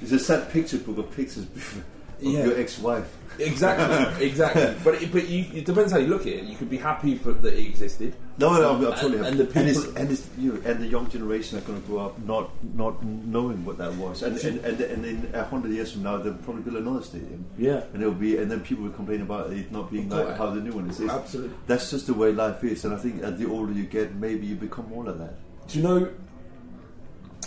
[0.00, 1.46] It's a sad picture book of pictures
[2.22, 2.44] Yeah.
[2.46, 3.18] your ex-wife.
[3.38, 4.74] Exactly, exactly.
[4.84, 6.44] But it, but you, it depends how you look at it.
[6.44, 8.14] You could be happy for that it existed.
[8.38, 9.36] No, no, I'm, I'm And- totally and happy.
[9.38, 11.88] the people- and, it's, and, it's, you know, and the young generation are going to
[11.88, 15.72] grow up not not knowing what that was, and and, and, and in a hundred
[15.72, 17.46] years from now, they'll probably build another stadium.
[17.56, 17.84] Yeah.
[17.94, 20.60] and it'll be, and then people will complain about it not being like how the
[20.60, 21.00] new one is.
[21.00, 21.56] It's- Absolutely.
[21.66, 24.46] that's just the way life is, and I think as the older you get, maybe
[24.46, 25.34] you become more like that.
[25.68, 26.10] Do you know?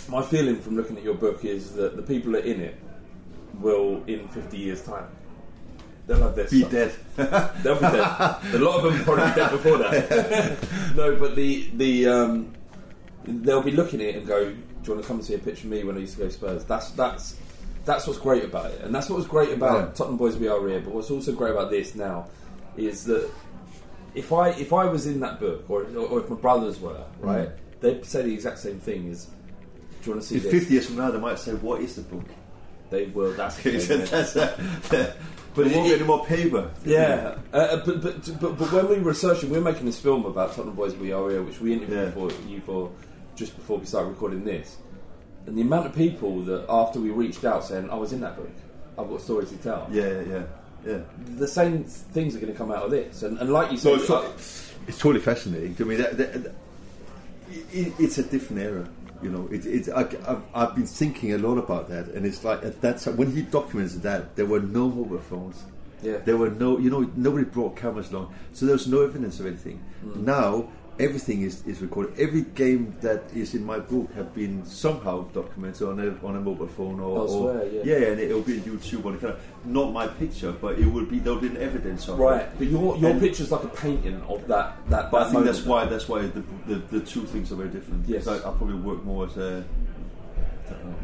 [0.08, 2.76] My feeling from looking at your book is that the people that are in it
[3.54, 5.06] will, in 50 years' time,
[6.06, 6.50] they'll have this.
[6.50, 6.92] Be son- dead.
[7.62, 7.96] They'll be dead.
[8.54, 10.68] A lot of them probably dead before that.
[10.96, 12.54] no, but the the um,
[13.24, 15.38] they'll be looking at it and go, "Do you want to come and see a
[15.38, 17.36] picture of me when I used to go Spurs?" That's that's
[17.84, 19.94] that's what's great about it, and that's what was great about Yeah.
[19.94, 20.80] Tottenham Boys We Are Here.
[20.80, 22.28] But what's also great about this now
[22.76, 23.30] is that
[24.14, 27.48] if I if I was in that book, or, or if my brothers were, right,
[27.80, 29.30] they'd say the exact same thing: "Is do
[30.04, 31.96] you want to see In this?" fifty years from now, they might say, "What is
[31.96, 32.24] the book?"
[32.90, 33.32] They will.
[33.32, 34.04] That's the thing?
[34.06, 35.14] That's, uh,
[35.54, 36.70] but it won't be any more paper.
[36.84, 40.50] Yeah, uh, but, but but but when we researched, and we're making this film about
[40.54, 42.10] Tottenham Boys We Are Here, which we interviewed Yeah.
[42.10, 42.90] for you for
[43.34, 44.76] just before we started recording this,
[45.46, 48.36] and the amount of people that after we reached out saying, "I was in that
[48.36, 48.50] book,
[48.98, 50.42] I've got stories to tell." Yeah, yeah,
[50.86, 50.98] yeah.
[51.36, 53.94] The same things are going to come out of this, and, and like you said,
[53.94, 54.30] it's, to-
[54.86, 55.74] it's totally fascinating.
[55.80, 56.54] I mean, that, that, that-
[57.72, 58.88] it, it's a different era.
[59.22, 62.44] You know, it, it, I, I've, I've been thinking a lot about that, and it's
[62.44, 65.64] like at that time when he documented that, there were no mobile phones.
[66.02, 66.18] Yeah.
[66.18, 69.46] There were no, you know, nobody brought cameras along, so there was no evidence of
[69.46, 69.82] anything.
[70.04, 70.16] Mm.
[70.16, 72.18] Now everything is, is recorded.
[72.18, 76.40] Every game that is in my book have been somehow documented on a on a
[76.40, 78.08] mobile phone or, Elsewhere, or yeah.
[78.08, 81.18] and it'll be on YouTube or kind of not my picture, but it will be
[81.18, 82.50] there'll be an evidence of right, it.
[82.58, 85.10] but your your And- picture's like a painting of that that.
[85.10, 87.68] but I that think that's why that's why the, the, the two things are very
[87.70, 88.08] different.
[88.08, 88.26] Yes.
[88.26, 89.64] I, I probably work more as a
[90.68, 90.96] I don't know,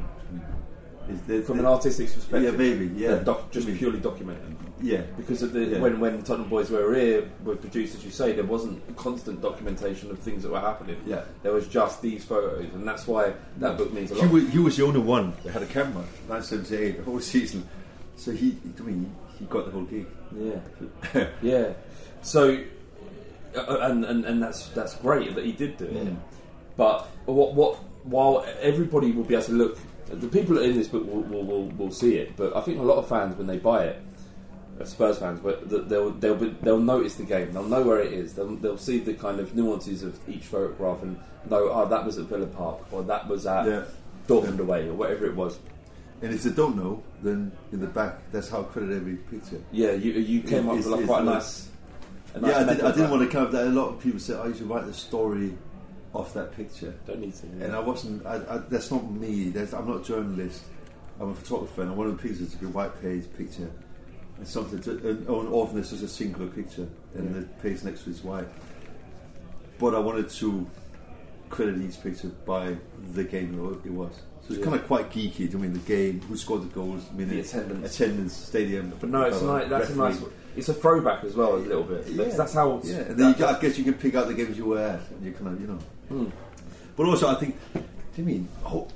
[1.02, 2.43] is there- from an artistic perspective.
[2.53, 2.87] Yeah, maybe.
[2.97, 4.57] Yeah, doc, just I mean, purely documented.
[4.81, 5.79] Yeah, Because of the, Yeah.
[5.79, 10.11] when when Tottenham Boys were here, were produced as you say, there wasn't constant documentation
[10.11, 10.97] of things that were happening.
[11.07, 11.23] Yeah.
[11.45, 14.31] there was just these photos, and that's why that book means a He lot.
[14.33, 17.63] was, he was the only one that had a camera, 1978, the whole season.
[18.17, 20.07] So he, I mean, he got the whole gig.
[20.37, 21.73] Yeah, yeah.
[22.23, 22.59] So,
[23.57, 25.95] uh, and, and and that's that's great that he did do it.
[26.07, 26.17] Mm.
[26.77, 31.05] But what what while everybody will be able to look, the people in this book
[31.07, 32.37] will will, will, will see it.
[32.37, 34.03] But I think a lot of fans when they buy it.
[34.81, 37.53] uh, Spurs fans, but they'll they'll be, they'll notice the game.
[37.53, 38.35] They'll know where it is.
[38.35, 42.19] They'll, they'll see the kind of nuances of each photograph and know, oh, that was
[42.19, 43.85] at Villa Park or that was at Yeah.
[44.29, 45.59] Dortmund away or whatever it was.
[46.23, 49.61] And if they don't know, then in the back, that's how credit every picture.
[49.73, 51.69] Yeah, you you came up with like quite a nice.
[52.35, 53.67] a nice yeah, I, did, I didn't want to come up that.
[53.67, 55.53] A lot of people say, I used to write the story
[56.15, 56.95] off that picture.
[57.07, 57.47] Don't need to.
[57.65, 59.49] And I wasn't, I, I, that's not me.
[59.51, 60.63] That's, I'm not a journalist.
[61.21, 63.71] I'm a photographer, and I wanted the picture to be a white page picture.
[64.39, 67.41] And something to, and, and often it's just a singular picture, and Yeah.
[67.41, 68.49] the page next to it is white.
[69.79, 70.67] But I wanted to
[71.51, 72.77] credit each picture by
[73.13, 73.55] the game
[73.85, 74.13] it was.
[74.15, 74.65] So it's Yeah.
[74.65, 75.55] kind of quite geeky.
[75.55, 77.95] I mean, the game, who scored the goals, minutes, attendance.
[77.95, 78.93] attendance, stadium.
[79.01, 79.69] But no, it's nice.
[79.69, 80.19] That's a nice.
[80.57, 82.15] It's a throwback as well, a little bit.
[82.17, 82.81] That's, that's how.
[82.85, 84.81] Yeah, and then that- you, I guess you can pick out the games you were
[84.81, 85.79] at, and you kind of, you know.
[86.09, 86.27] Hmm.
[86.97, 87.83] But also, I think, do
[88.17, 88.89] you mean oh,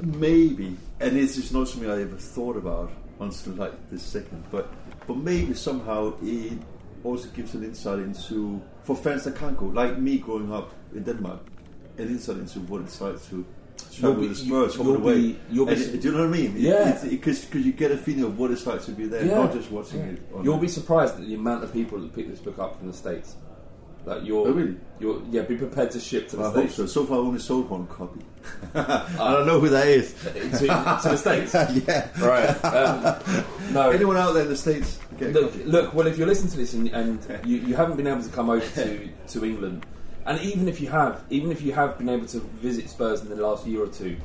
[0.00, 0.76] maybe?
[1.00, 2.90] And this is not something I ever thought about
[3.20, 4.44] until like this second.
[4.50, 4.72] But
[5.06, 6.58] but maybe somehow it
[7.04, 11.02] also gives an insight into for fans that can't go, like me growing up in
[11.02, 11.40] Denmark,
[11.98, 13.44] an insight into what it's like to.
[13.90, 15.36] Travel with the be- Spurs you'll all the way.
[15.50, 16.54] you'll be- it- do you know what I mean?
[16.56, 16.98] Yeah.
[17.02, 19.36] Because you get a feeling of what it's like to be there, Yeah.
[19.38, 20.06] not just watching Yeah.
[20.12, 20.22] it.
[20.44, 22.86] You'll the- be surprised at the amount of people that pick this book up from
[22.88, 23.34] the states.
[24.04, 24.76] Like you're, Oh, really?
[24.98, 26.74] You're, yeah, be prepared to ship to the I hope states.
[26.74, 26.86] so.
[26.86, 28.20] So far, I've only sold one copy.
[28.74, 30.14] I don't know who that is.
[30.24, 30.66] To,
[31.02, 31.54] to the states.
[31.86, 32.08] yeah.
[32.20, 32.64] Right.
[32.64, 33.90] Um, no.
[33.90, 34.98] Anyone out there in the states?
[35.20, 35.94] Look, look.
[35.94, 38.50] Well, if you're listening to this and, and you, you haven't been able to come
[38.50, 39.86] over to, to England,
[40.26, 43.28] and even if you have, even if you have been able to visit Spurs in
[43.28, 44.16] the last year or two,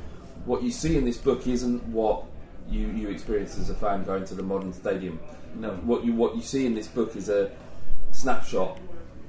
[0.44, 2.24] what you see in this book isn't what
[2.68, 5.20] you, you experience as a fan going to the modern stadium.
[5.54, 5.70] No.
[5.84, 7.50] What you what you see in this book is a
[8.10, 8.78] snapshot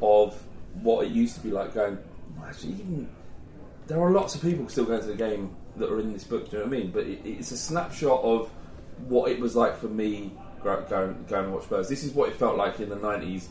[0.01, 0.41] of
[0.81, 1.97] what it used to be like going.
[2.45, 3.09] Actually, even
[3.87, 6.49] there are lots of people still going to the game that are in this book.
[6.49, 6.91] Do you know what I mean?
[6.91, 8.49] But it, it's a snapshot of
[9.07, 10.31] what it was like for me
[10.63, 11.89] going going to watch Spurs.
[11.89, 13.49] This is what it felt like in the nineties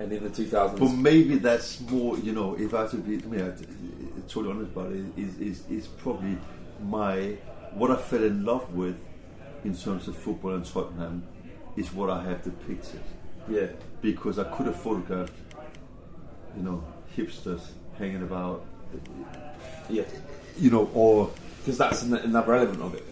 [0.00, 0.80] and in the two thousands.
[0.80, 4.20] But maybe that's more, you know, if I have to be, I mean, I, I,
[4.28, 6.38] totally honest about it, is, is, is probably
[6.82, 7.36] my,
[7.74, 8.96] what I fell in love with
[9.64, 11.22] in terms of football and Tottenham
[11.76, 13.02] is what I have depicted.
[13.48, 13.66] Yeah.
[14.00, 15.34] Because I could have photographed,
[16.56, 16.82] you know,
[17.16, 17.60] hipsters
[17.98, 18.64] hanging about,
[19.88, 20.04] Yeah,
[20.58, 21.30] you know, or.
[21.58, 23.06] because that's an- another element of it.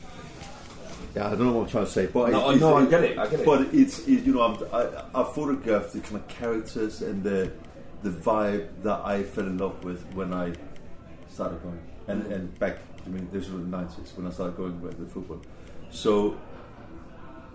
[1.14, 2.90] Yeah, I don't know what I'm trying to say, but No, it's, no, I it's-
[2.90, 3.46] get it, I get it.
[3.46, 7.50] But it's it, you know I'm, I, I photographed the kind of characters and the
[8.02, 10.52] the vibe that I fell in love with when I
[11.32, 14.80] started going, and and back I mean this was the nineties when I started going
[14.80, 15.40] with the football.
[15.90, 16.36] So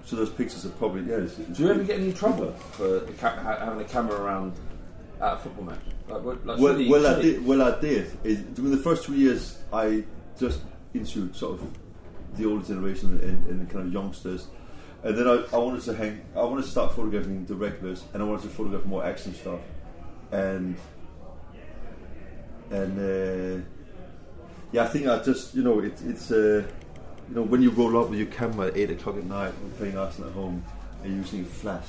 [0.04, 1.18] so those pictures are probably yeah.
[1.18, 4.54] It's, it's Do you ever get any trouble for having a camera around
[5.22, 5.80] at a football match?
[6.08, 7.46] Like, what- like, well, surely- well, I did.
[7.46, 8.12] Well, I did.
[8.24, 10.04] It, during the first two years, I
[10.40, 10.62] just
[10.94, 11.68] into sort of
[12.38, 14.48] the older generation and, and kind of youngsters,
[15.04, 16.22] and then I, I wanted to hang.
[16.36, 19.60] I wanted to start photographing the regulars, and I wanted to photograph more action stuff,
[20.32, 20.76] and
[22.72, 23.64] and uh,
[24.72, 26.64] yeah, I think I just you know it, it's uh,
[27.30, 29.78] you know when you roll up with your camera at eight o'clock at night and
[29.78, 30.64] playing Arsenal at home
[31.04, 31.88] and you're using flash.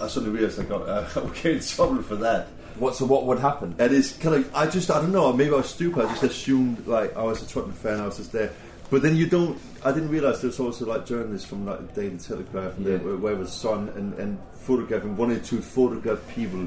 [0.00, 2.48] I suddenly realised I got uh, I would get in trouble for that.
[2.78, 2.96] What?
[2.96, 3.74] So what would happen?
[3.78, 6.22] And it's kind of I just I don't know maybe I was stupid I just
[6.24, 8.52] assumed like I was a Tottenham fan I was just there
[8.90, 12.18] but then you don't I didn't realise there's also like journalists from like the Daily
[12.18, 12.96] Telegraph and Yeah.
[12.98, 16.66] the, where was Sun and, and photographing wanting to photograph people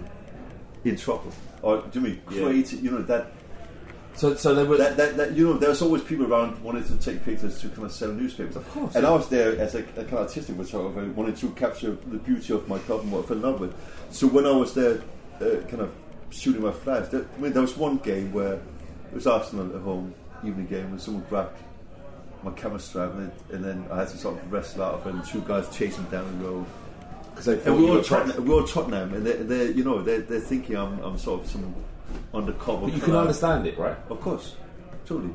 [0.85, 2.43] in trouble or do you mean Yeah.
[2.43, 3.31] create you know that
[4.17, 4.77] So, so they were.
[4.77, 7.83] That, that, that, you know, there's always people around wanting to take pictures to kind
[7.83, 8.55] of sell newspapers.
[8.55, 9.05] Of course, And.
[9.05, 12.53] I was there as a, a kind of artistic photographer, wanted to capture the beauty
[12.53, 13.75] of my club and what I fell in love with.
[14.09, 15.01] So when I was there,
[15.39, 15.91] uh, kind of
[16.31, 19.81] shooting my flags, there, I mean, there was one game where it was Arsenal at
[19.83, 20.13] home,
[20.43, 21.57] evening game, and someone grabbed
[22.43, 25.07] my camera strap, and, then- and then I had to sort of wrestle out of
[25.07, 26.65] it, and two guys chasing me down the road.
[27.35, 30.21] Because we you were were Tottenham, we were Tottenham, and they're, they're you know they're,
[30.21, 31.75] they're thinking I'm, I'm sort of some
[32.33, 32.85] undercover.
[32.87, 33.97] But you can understand it, right?
[34.09, 34.55] Of course,
[35.05, 35.33] totally.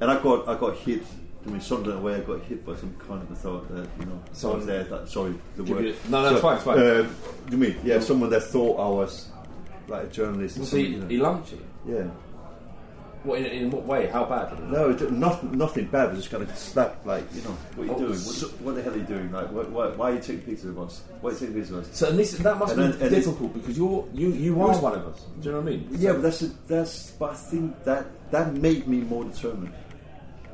[0.00, 1.02] And I got I got hit.
[1.46, 4.20] I mean, Sunderland away, I got hit by some kind of thought that you know.
[4.50, 4.84] I was there.
[4.84, 5.84] That, sorry, the word.
[5.84, 6.78] you- no, no, it's fine, it's fine.
[6.78, 7.16] Um,
[7.50, 8.00] you mean yeah?
[8.00, 9.28] Someone that thought I was
[9.86, 10.58] like a journalist.
[10.58, 11.06] Was he, you know.
[11.06, 11.64] he lumped you?
[11.86, 12.08] Yeah.
[13.28, 14.06] What, in, in what way?
[14.06, 14.58] How bad?
[14.70, 16.06] No, it, not, nothing bad.
[16.08, 18.14] But just kind of slap, like you know, what are you Oh, doing?
[18.18, 19.30] so- What, what the hell are you doing?
[19.30, 21.02] Like, why, why, why are you taking pictures of us?
[21.20, 21.96] Why are you taking pictures of us?
[21.96, 24.68] So and this, that must And be then- and difficult because you're you you are
[24.68, 25.20] was- one of us.
[25.40, 25.88] Do you know what I mean?
[25.92, 27.10] Yeah, but that's a, that's.
[27.12, 29.74] But I think that that made me more determined.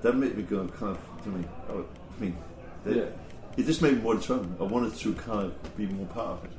[0.02, 1.00] That made me go kind of.
[1.24, 1.84] I mean, oh,
[2.16, 2.36] I mean,
[2.84, 3.04] that- Yeah.
[3.56, 4.56] it just made me more determined.
[4.60, 6.50] I wanted to kind of be more part of it.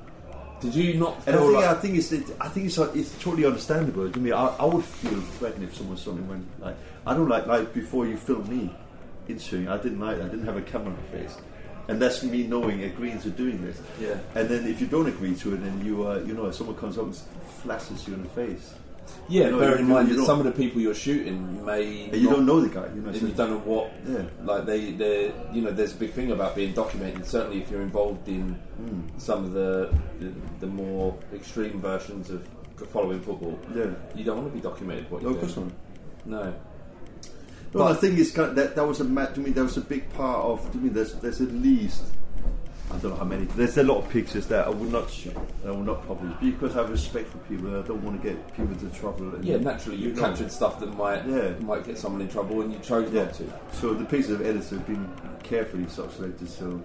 [0.62, 3.12] Did you not And I think like I think it's it, I think it's it's
[3.22, 4.08] totally understandable.
[4.08, 6.76] I mean, I, I would feel threatened if someone saw me when like
[7.06, 8.74] I don't like like before you filmed me
[9.28, 9.68] interviewing.
[9.68, 11.38] I didn't like I didn't have a camera on my face,
[11.88, 13.82] and that's me knowing agreeing to doing this.
[14.00, 14.18] Yeah.
[14.34, 16.98] And then if you don't agree to it, and you uh, you know someone comes
[16.98, 17.16] up and
[17.64, 18.74] flashes you in the face.
[19.28, 22.30] Yeah, know, bearing in mind that some of the people you're shooting may And you
[22.30, 23.92] not- don't know the guy, you know, so- you don't know what.
[24.08, 24.22] Yeah.
[24.44, 27.26] Like they, they, you know, there's a big thing about being documented.
[27.26, 29.20] Certainly, if you're involved in Mm.
[29.22, 29.90] some of the,
[30.20, 32.48] the the more extreme versions of
[32.92, 33.86] following football, Yeah.
[34.16, 35.10] you don't want to be documented.
[35.10, 35.72] What No, you're doing.
[36.26, 36.54] No.
[37.74, 39.78] Well, But- the thing is kind of, that that was a to me that was
[39.78, 40.90] a big part of to me.
[40.90, 42.04] There's there's at least
[42.92, 43.46] I don't know how many.
[43.46, 45.12] There's a lot of pictures that I would not.
[45.66, 47.68] I will not publish because I have respect for people.
[47.78, 49.34] I don't want to get people into trouble.
[49.34, 51.54] And, Yeah, naturally, you captured stuff that might Yeah.
[51.62, 53.24] might get someone in trouble, and you chose Yeah.
[53.26, 53.44] not to.
[53.74, 55.10] So the pictures of editors have been
[55.44, 56.48] carefully selected.
[56.50, 56.80] So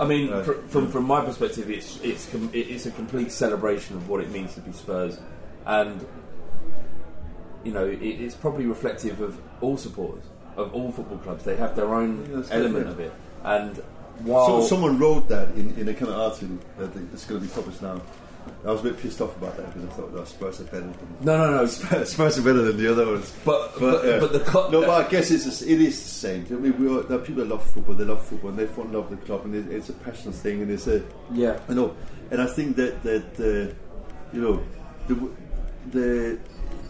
[0.00, 3.96] I mean, Uh, fr- from from my perspective, it's it's com- it's a complete celebration
[3.96, 5.18] of what it means to be Spurs,
[5.64, 6.04] and
[7.64, 10.24] you know, it, it's probably reflective of all supporters
[10.56, 11.44] of all football clubs.
[11.44, 13.12] They have their own Yeah, element of it,
[13.44, 13.80] and
[14.26, 17.52] so someone wrote that in, in a kind of article that it's going to be
[17.52, 18.00] published now.
[18.64, 20.80] I was a bit pissed off about that because I thought that Spurs are better
[20.80, 23.34] than no, no, no, Spurs are better than the other ones.
[23.44, 24.18] But but, yeah.
[24.18, 26.46] but the co- no, but I guess it's just, it is the same.
[26.50, 27.94] I mean, we all, there are people that love football.
[27.94, 29.92] They love football, and they fall in love with the club, and it, it's a
[29.92, 31.02] passionate thing, and it's a
[31.32, 31.58] Yeah.
[31.68, 31.94] I know,
[32.30, 33.74] and I think that that the
[34.32, 34.62] you know
[35.06, 35.30] the
[35.90, 36.38] the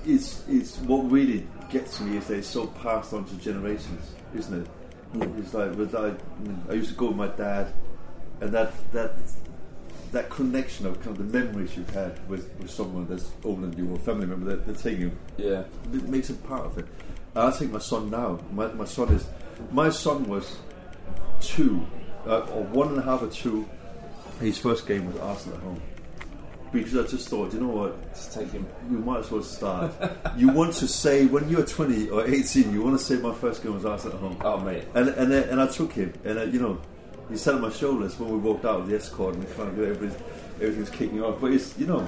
[0.07, 4.63] it's it's what really gets me is that it's so passed on to generations, isn't
[4.63, 4.69] it?
[5.15, 6.15] It's like with I,
[6.71, 7.73] I used to go with my dad,
[8.41, 9.13] and that that
[10.13, 13.79] that connection of kind of the memories you've had with, with someone that's older than
[13.79, 15.63] you or family member that, that's taking you yeah.
[15.93, 16.87] it makes it part of it.
[17.35, 18.41] And I take my son now.
[18.51, 19.25] My, my son is
[19.71, 20.59] my son was
[21.41, 21.87] two
[22.27, 23.69] uh, or one and a half or two.
[24.41, 25.83] His first game was Arsenal at home
[26.73, 28.67] because I just thought, you know what, Just take him.
[28.91, 29.93] you might as well start.
[30.37, 33.63] you want to say when you're 20 or 18, you want to say my first
[33.63, 34.37] game was Arsenal at home.
[34.43, 36.81] Oh mate, And and then, and I took him, and uh, you know,
[37.29, 39.79] he sat on my shoulders when we walked out of the escort, and kind of
[39.79, 40.15] everybody's,
[40.61, 41.41] everything's kicking off.
[41.41, 42.07] But it's you know,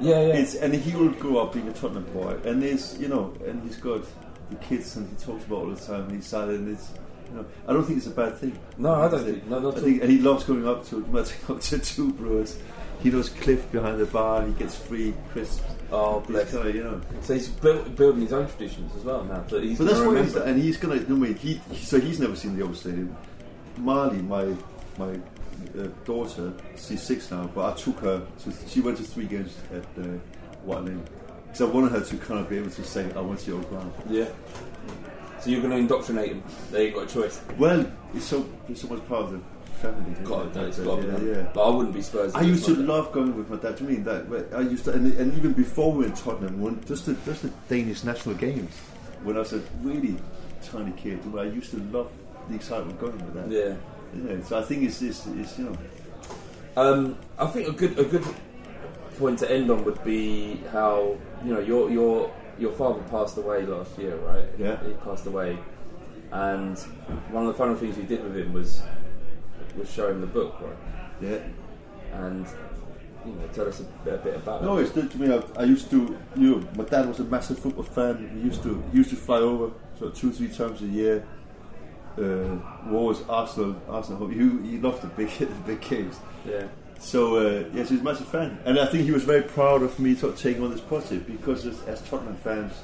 [0.00, 0.34] yeah, yeah.
[0.34, 3.62] it's and he will grow up being a Tottenham boy, and there's you know, and
[3.62, 4.02] he's got
[4.50, 6.04] the kids, and he talks about all the time.
[6.04, 6.90] And he's sad, and it's
[7.30, 8.58] you know, I don't think it's a bad thing.
[8.76, 11.04] No, I don't think- no, I think, and he loves going up to
[11.48, 12.58] up to two brewers.
[13.02, 14.46] He knows Cliff behind the bar.
[14.46, 15.62] He gets free crisps.
[15.90, 16.52] Oh, bless.
[16.52, 17.00] kind of you know.
[17.22, 19.40] So he's built, building his own traditions as well now.
[19.40, 20.96] That he's But that's what he's and he's gonna.
[20.96, 23.16] I mean, he, he so he's never seen the old stadium.
[23.78, 24.54] Marley, my
[24.98, 25.14] my
[25.78, 28.26] uh, daughter, she's six now, but I took her.
[28.44, 30.18] To, she went to three games at uh,
[30.66, 31.02] Lane
[31.46, 33.56] because I wanted her to kind of be able to say, "I went to the
[33.56, 34.26] old ground." Yeah.
[35.40, 36.42] So you're going to indoctrinate him.
[36.70, 37.40] They ain't got a choice.
[37.58, 39.40] Well, it's so it's so much part of the
[39.80, 40.14] family.
[40.24, 41.26] God, no, it's got to be yeah, done.
[41.26, 41.50] yeah.
[41.54, 42.34] But I wouldn't be Spurs.
[42.34, 43.76] I used to love going with my dad.
[43.76, 44.52] Do you mean that?
[44.54, 47.42] I used to, and, and even before we were in Tottenham, when just the just
[47.42, 48.72] the Danish national games,
[49.24, 50.16] when I was a really
[50.62, 52.10] tiny kid, I used to love
[52.48, 53.50] the excitement of going with that.
[53.50, 53.76] Yeah.
[54.12, 55.76] Know, so I think it's, it's, it's you know,
[56.76, 58.24] Um, I think a good a good
[59.18, 63.64] point to end on would be how you know your your your father passed away
[63.66, 64.46] last year, right?
[64.58, 64.82] Yeah.
[64.84, 65.58] He passed away,
[66.32, 66.78] and
[67.30, 68.82] one of the final things you did with him was
[69.76, 70.76] was showing the book, right?
[71.20, 71.38] yeah.
[72.12, 72.46] And
[73.24, 74.74] you know, tell us a bit, a bit about No, it.
[74.76, 75.32] No, it's good to me.
[75.32, 78.30] I, I used to, you know, my dad was a massive football fan.
[78.34, 81.26] He used to, he used to fly over so two, three times a year.
[82.18, 82.56] Uh,
[82.86, 84.26] we Arsenal, Arsenal.
[84.28, 86.18] He, he loved the big, the big games.
[86.48, 86.66] Yeah.
[86.98, 89.98] So uh, yes, he's a massive fan, and I think he was very proud of
[89.98, 92.74] me sort of taking on this project because as, as Tottenham fans,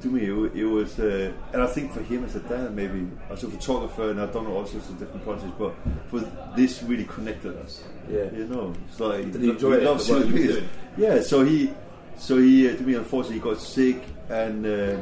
[0.00, 3.08] to me, it, it was, uh, and I think for him as a dad, maybe
[3.30, 5.74] as a photographer, and I've done all sorts of different projects, but
[6.08, 6.20] for
[6.56, 7.82] this really connected us.
[8.08, 8.30] Yeah.
[8.32, 10.68] you know, it's like Did he enjoy it, loves the work he was doing?
[10.96, 11.72] Yeah, so he,
[12.16, 14.96] so he, uh, to me, unfortunately, he got sick, and uh,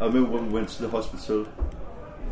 [0.00, 1.44] I remember when we went to the hospital.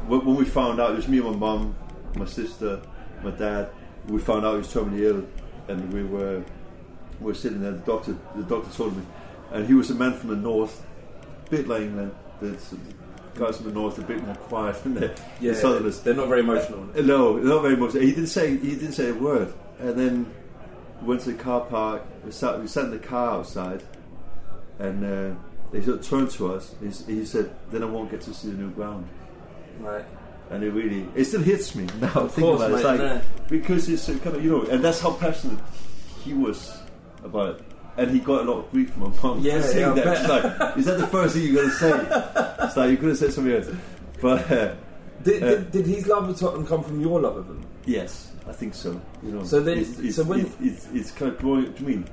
[0.07, 1.75] When, when we found out, it was me and my mum,
[2.15, 2.81] my sister,
[3.23, 3.71] my dad.
[4.09, 5.27] We found out he was terminally ill,
[5.69, 6.45] and we were
[7.21, 7.73] we were sitting there.
[7.73, 9.03] The doctor, the doctor told me,
[9.53, 10.85] and he was a man from the north,
[11.51, 12.15] bit like England.
[12.41, 12.57] The
[13.35, 16.01] guys from the north, are a bit more quiet than the, Yeah, the southerners.
[16.01, 16.89] they're not very emotional.
[16.97, 18.03] Uh, No, not very emotional.
[18.03, 20.35] He didn't say he didn't say a word, and then
[21.03, 22.03] went to the car park.
[22.25, 23.83] We sat, we sat in the car outside,
[24.79, 25.35] and uh,
[25.73, 26.75] they sort of turned to us.
[26.81, 29.07] He, he said, "Then I won't get to see the new ground."
[29.81, 30.05] Right.
[30.49, 32.13] And it really, it still hits me now.
[32.15, 32.75] Of course, about it.
[32.75, 33.21] It's like no.
[33.49, 35.59] because it's kind of you know, and that's how passionate
[36.25, 36.77] he was
[37.25, 37.63] about it.
[37.99, 40.19] And he got a lot of grief from my mum Yeah, for saying yeah, that.
[40.21, 40.29] It's
[40.61, 42.65] like, is that the first thing you're going to say?
[42.67, 43.69] It's like you could have said something else.
[44.21, 44.75] But uh,
[45.23, 47.65] Did, uh, did, did his love of Tottenham come from your love of them?
[47.87, 49.01] Yes, I think so.
[49.23, 51.73] You know, So then- it's, it's, so when- it's, it's, it's kind of growing.
[51.73, 52.05] To me,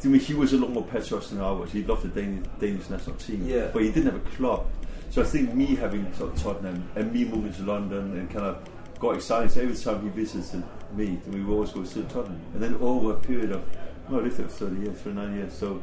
[0.00, 1.72] to me, he was a lot more patriotic than I was.
[1.72, 3.68] He loved the Danish, Danish national team, Yeah.
[3.72, 4.66] but he didn't have a club.
[5.10, 8.44] So I think me having sort of Tottenham and me moving to London and kind
[8.44, 8.68] of
[9.00, 9.50] got excited.
[9.50, 10.62] So every time he visited
[10.94, 13.62] me, we would always go to Tottenham, and then over a period of
[14.10, 15.52] no, I lived there for thirty years, for nine years.
[15.52, 15.80] So,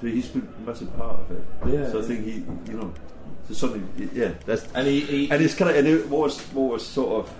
[0.00, 1.44] so he's been a massive part of it.
[1.66, 1.90] Yeah.
[1.90, 2.32] So I think he,
[2.70, 2.92] you know,
[3.48, 6.72] so something, yeah, that's And he, he and it's kind of and it was what
[6.72, 7.34] was sort of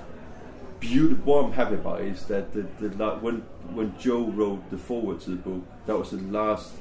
[0.80, 1.24] beautiful.
[1.34, 3.42] What I'm happy about is that the, the la- when
[3.74, 6.72] when Joe wrote the foreword to the book, that was the last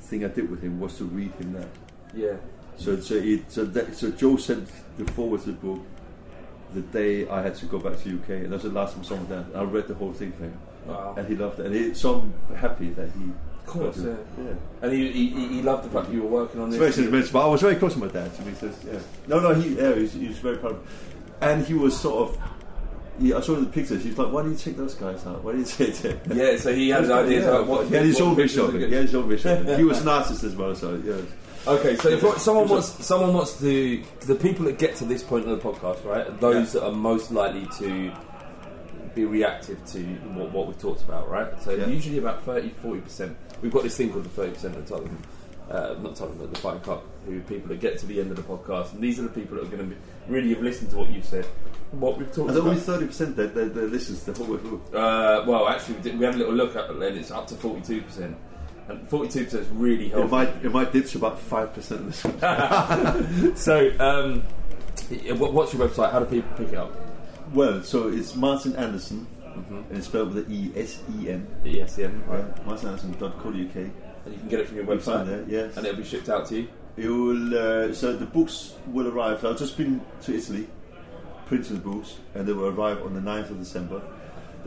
[0.00, 1.68] thing I did with him was to read him that.
[2.14, 2.36] yeah.
[2.76, 5.80] So so it so that so Joe sent the foreword to the book
[6.74, 9.02] the day I had to go back to UK, and that was the last time
[9.02, 9.46] I saw him then.
[9.54, 10.58] I read the whole thing for him,
[10.88, 11.14] Wow.
[11.16, 11.66] and he loved it.
[11.66, 12.20] And he, so
[12.50, 13.24] I'm happy that he.
[13.60, 14.14] Of course, yeah.
[14.38, 14.52] yeah.
[14.80, 16.94] And he, he, he- loved the fact that you were working on this.
[16.96, 18.34] very but I was very close to my dad.
[18.34, 18.98] So he says, yeah.
[19.26, 20.72] No, no, he, yeah, he, was, he was very proud.
[20.72, 20.86] Of
[21.42, 22.42] And he was sort of,
[23.20, 24.02] he, I saw the pictures.
[24.04, 25.42] He was like, "Why do you take those guys out?
[25.44, 27.50] Why do you take it?" Yeah, so he had ideas yeah.
[27.50, 28.78] about what- He had his own vision of it.
[28.78, 28.88] good.
[28.88, 29.76] He had his own vision.
[29.76, 31.16] He was an artist as well, so yeah.
[31.66, 35.46] Okay, so if someone wants someone wants to the people that get to this point
[35.46, 36.40] of the podcast, right?
[36.40, 38.10] Those that are most likely to
[39.14, 39.98] be reactive to
[40.34, 41.60] what, what we've talked about, right?
[41.62, 41.86] So Yeah.
[41.86, 43.36] usually about 30 40 percent.
[43.62, 45.18] We've got this thing called the thirty percent of Tottenham,
[45.70, 47.02] uh, not Tottenham, but the Fighting Cock.
[47.26, 49.56] Who people that get to the end of the podcast, and these are the people
[49.56, 49.96] that are going to
[50.32, 51.44] really have listened to what you've said,
[51.90, 52.68] what we've talked And about.
[52.70, 54.80] only thirty percent that that listens the whole way through.
[54.98, 57.46] Uh, well, actually, we, did, we had a little look at it, and it's up
[57.48, 58.36] to forty-two percent,
[58.88, 62.06] and forty-two percent is really It might it might dip to about five percent of
[62.06, 63.60] this.
[63.62, 64.42] so, um,
[65.38, 66.12] what's your website?
[66.12, 66.92] How do people pick it up?
[67.52, 69.26] Well, so it's Martin Andersen,
[69.58, 69.74] Mm-hmm.
[69.76, 71.44] and it's spelled with an E S E N.
[71.64, 72.44] ESN, right?
[72.44, 73.44] Right, martinandersen.co.uk.
[73.76, 73.92] And
[74.32, 75.76] you can get it from your website, it, yes.
[75.76, 76.68] and it'll be shipped out to you.
[76.96, 77.58] It will.
[77.90, 79.44] Uh, so the books will arrive.
[79.44, 80.68] I've just been to Italy,
[81.46, 84.00] printing the books, and they will arrive on the 9th of December.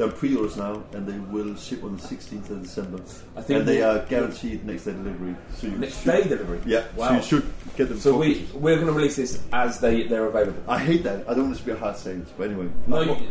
[0.02, 3.04] They're pre-orders now, and they will ship on the 16th of December.
[3.38, 5.36] I think and they are guaranteed next day delivery.
[5.54, 6.60] So you Next should- day delivery.
[6.66, 6.86] Yeah.
[6.96, 7.10] Wow.
[7.10, 8.00] So you should get them.
[8.00, 10.60] So we we're going to release this as they they're available.
[10.68, 11.30] I hate that.
[11.30, 12.68] I don't want this to be a hard sales, but anyway.
[12.88, 13.12] No, you,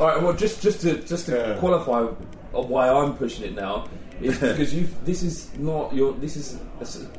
[0.00, 0.22] all right.
[0.22, 1.58] Well, just just to just to Yeah.
[1.58, 2.00] qualify
[2.52, 3.86] why I'm pushing it now
[4.22, 6.58] is because you this is not your this is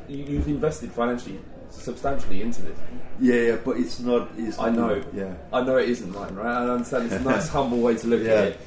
[0.08, 1.38] you- you've invested financially
[1.70, 2.76] substantially into this.
[3.20, 4.28] yeah, yeah, but it's not.
[4.36, 5.00] It's I know.
[5.14, 5.34] Yeah.
[5.52, 6.46] I know it isn't mine, right?
[6.62, 8.32] I understand it's a nice, humble way to look Yeah.
[8.32, 8.60] at it.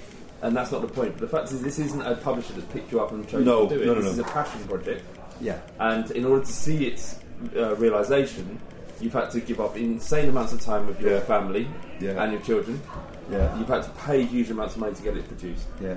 [0.45, 1.13] And that's not the point.
[1.13, 3.67] But the fact is, this isn't a publisher that's picked you up and chosen No,
[3.67, 3.85] to do it.
[3.87, 5.03] no, no, this is a passion project.
[5.41, 5.59] Yeah.
[5.79, 7.17] And in order to see its
[7.55, 8.59] uh, realization,
[9.01, 11.19] you've had to give up insane amounts of time with your Yeah.
[11.21, 11.67] family
[11.99, 12.21] Yeah.
[12.23, 12.79] and your children.
[13.31, 13.57] Yeah.
[13.57, 15.65] You've had to pay huge amounts of money to get it produced.
[15.81, 15.95] Yeah.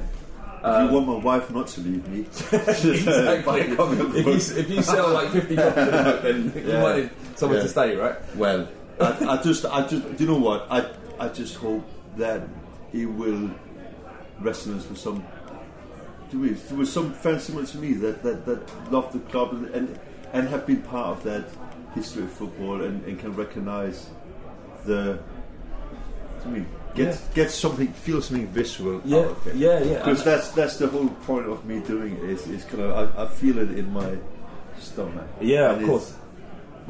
[0.61, 2.21] If Um, you want my wife not to leave me,
[2.53, 3.43] exactly.
[3.43, 6.23] buy a copy of if, you, if you sell like 50 copies of the book,
[6.23, 6.83] then you Yeah.
[6.83, 8.17] might need someone to stay, right?
[8.35, 8.67] Well,
[8.99, 10.67] I, I just, I just, do you know what?
[10.71, 10.87] I,
[11.21, 11.85] I just hope
[12.17, 12.49] that
[12.95, 13.51] it will
[14.41, 15.25] resonate with some,
[16.31, 19.67] to me, with some fans similar to me that, that, that love the club and,
[19.75, 19.99] and,
[20.33, 21.45] and have been part of that
[21.95, 24.09] history of football and, and can recognise
[24.85, 25.19] the,
[26.43, 26.65] to me,
[26.95, 27.17] get Yeah.
[27.35, 29.01] get something, feel something visceral.
[29.05, 29.57] Yeah, out of it.
[29.57, 29.95] yeah, yeah.
[29.99, 32.23] Because that's that's the whole point of me doing it.
[32.25, 34.17] Is, is kind of I, I feel it in my
[34.79, 35.27] stomach.
[35.41, 36.15] Yeah, And of course.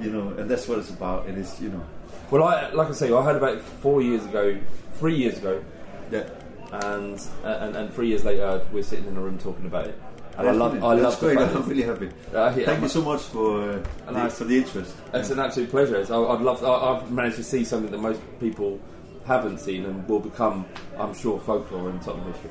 [0.00, 1.26] You know, and that's what it's about.
[1.26, 1.82] And it's you know.
[2.30, 4.58] Well, I, like I say, I heard about it four years ago,
[4.98, 5.64] three years ago,
[6.12, 6.28] Yeah.
[6.72, 10.00] And and, and three years later, we're sitting in a room talking about it.
[10.36, 11.38] And I love, I That's love great.
[11.38, 12.06] I'm really happy.
[12.32, 14.94] Uh, yeah, Thank I'm- you so much for uh, the, I- for the interest.
[15.12, 15.96] It's an absolute pleasure.
[15.96, 16.62] It's, I, I'd love.
[16.62, 18.78] I, I've managed to see something that most people
[19.26, 20.64] haven't seen, and will become,
[20.96, 22.50] I'm sure, folklore in Tottenham history.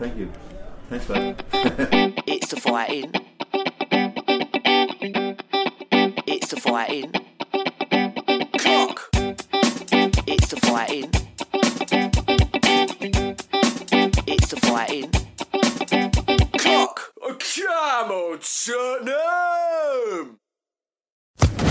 [0.00, 0.32] Thank you.
[0.88, 1.36] Thanks, man.
[2.26, 3.12] It's the fighting.
[6.60, 7.12] fighting
[8.58, 9.08] cock.
[9.16, 10.08] It's the fighting.
[10.26, 11.27] It's the fighting
[16.58, 17.12] cock.
[17.38, 20.38] Come on, Tottenham!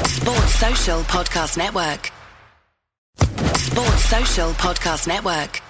[0.05, 2.11] Sports Social Podcast Network.
[3.57, 5.61] Sports Social Podcast Network.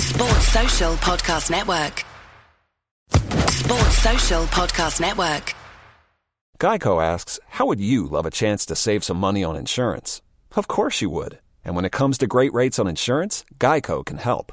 [0.00, 2.04] Sports Social Podcast Network.
[3.50, 5.54] Sports Social Podcast Network.
[6.58, 10.22] Geico asks, How would you love a chance to save some money on insurance?
[10.56, 11.38] Of course you would.
[11.64, 14.52] And when it comes to great rates on insurance, Geico can help.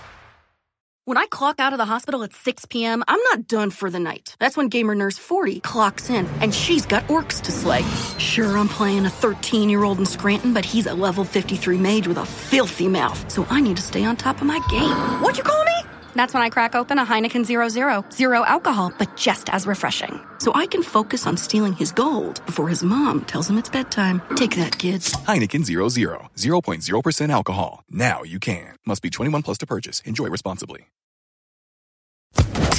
[1.11, 3.99] When I clock out of the hospital at 6 p.m., I'm not done for the
[3.99, 4.37] night.
[4.39, 7.81] That's when Gamer Nurse 40 clocks in, and she's got orcs to slay.
[8.17, 12.07] Sure, I'm playing a 13 year old in Scranton, but he's a level 53 mage
[12.07, 14.95] with a filthy mouth, so I need to stay on top of my game.
[15.21, 15.73] What'd you call me?
[16.15, 18.05] That's when I crack open a Heineken Zero Zero.
[18.13, 20.17] Zero alcohol, but just as refreshing.
[20.37, 24.21] So I can focus on stealing his gold before his mom tells him it's bedtime.
[24.37, 25.11] Take that, kids.
[25.27, 25.89] Heineken 00,
[26.37, 27.83] 0.0% alcohol.
[27.89, 28.77] Now you can.
[28.85, 29.99] Must be 21 plus to purchase.
[30.05, 30.87] Enjoy responsibly.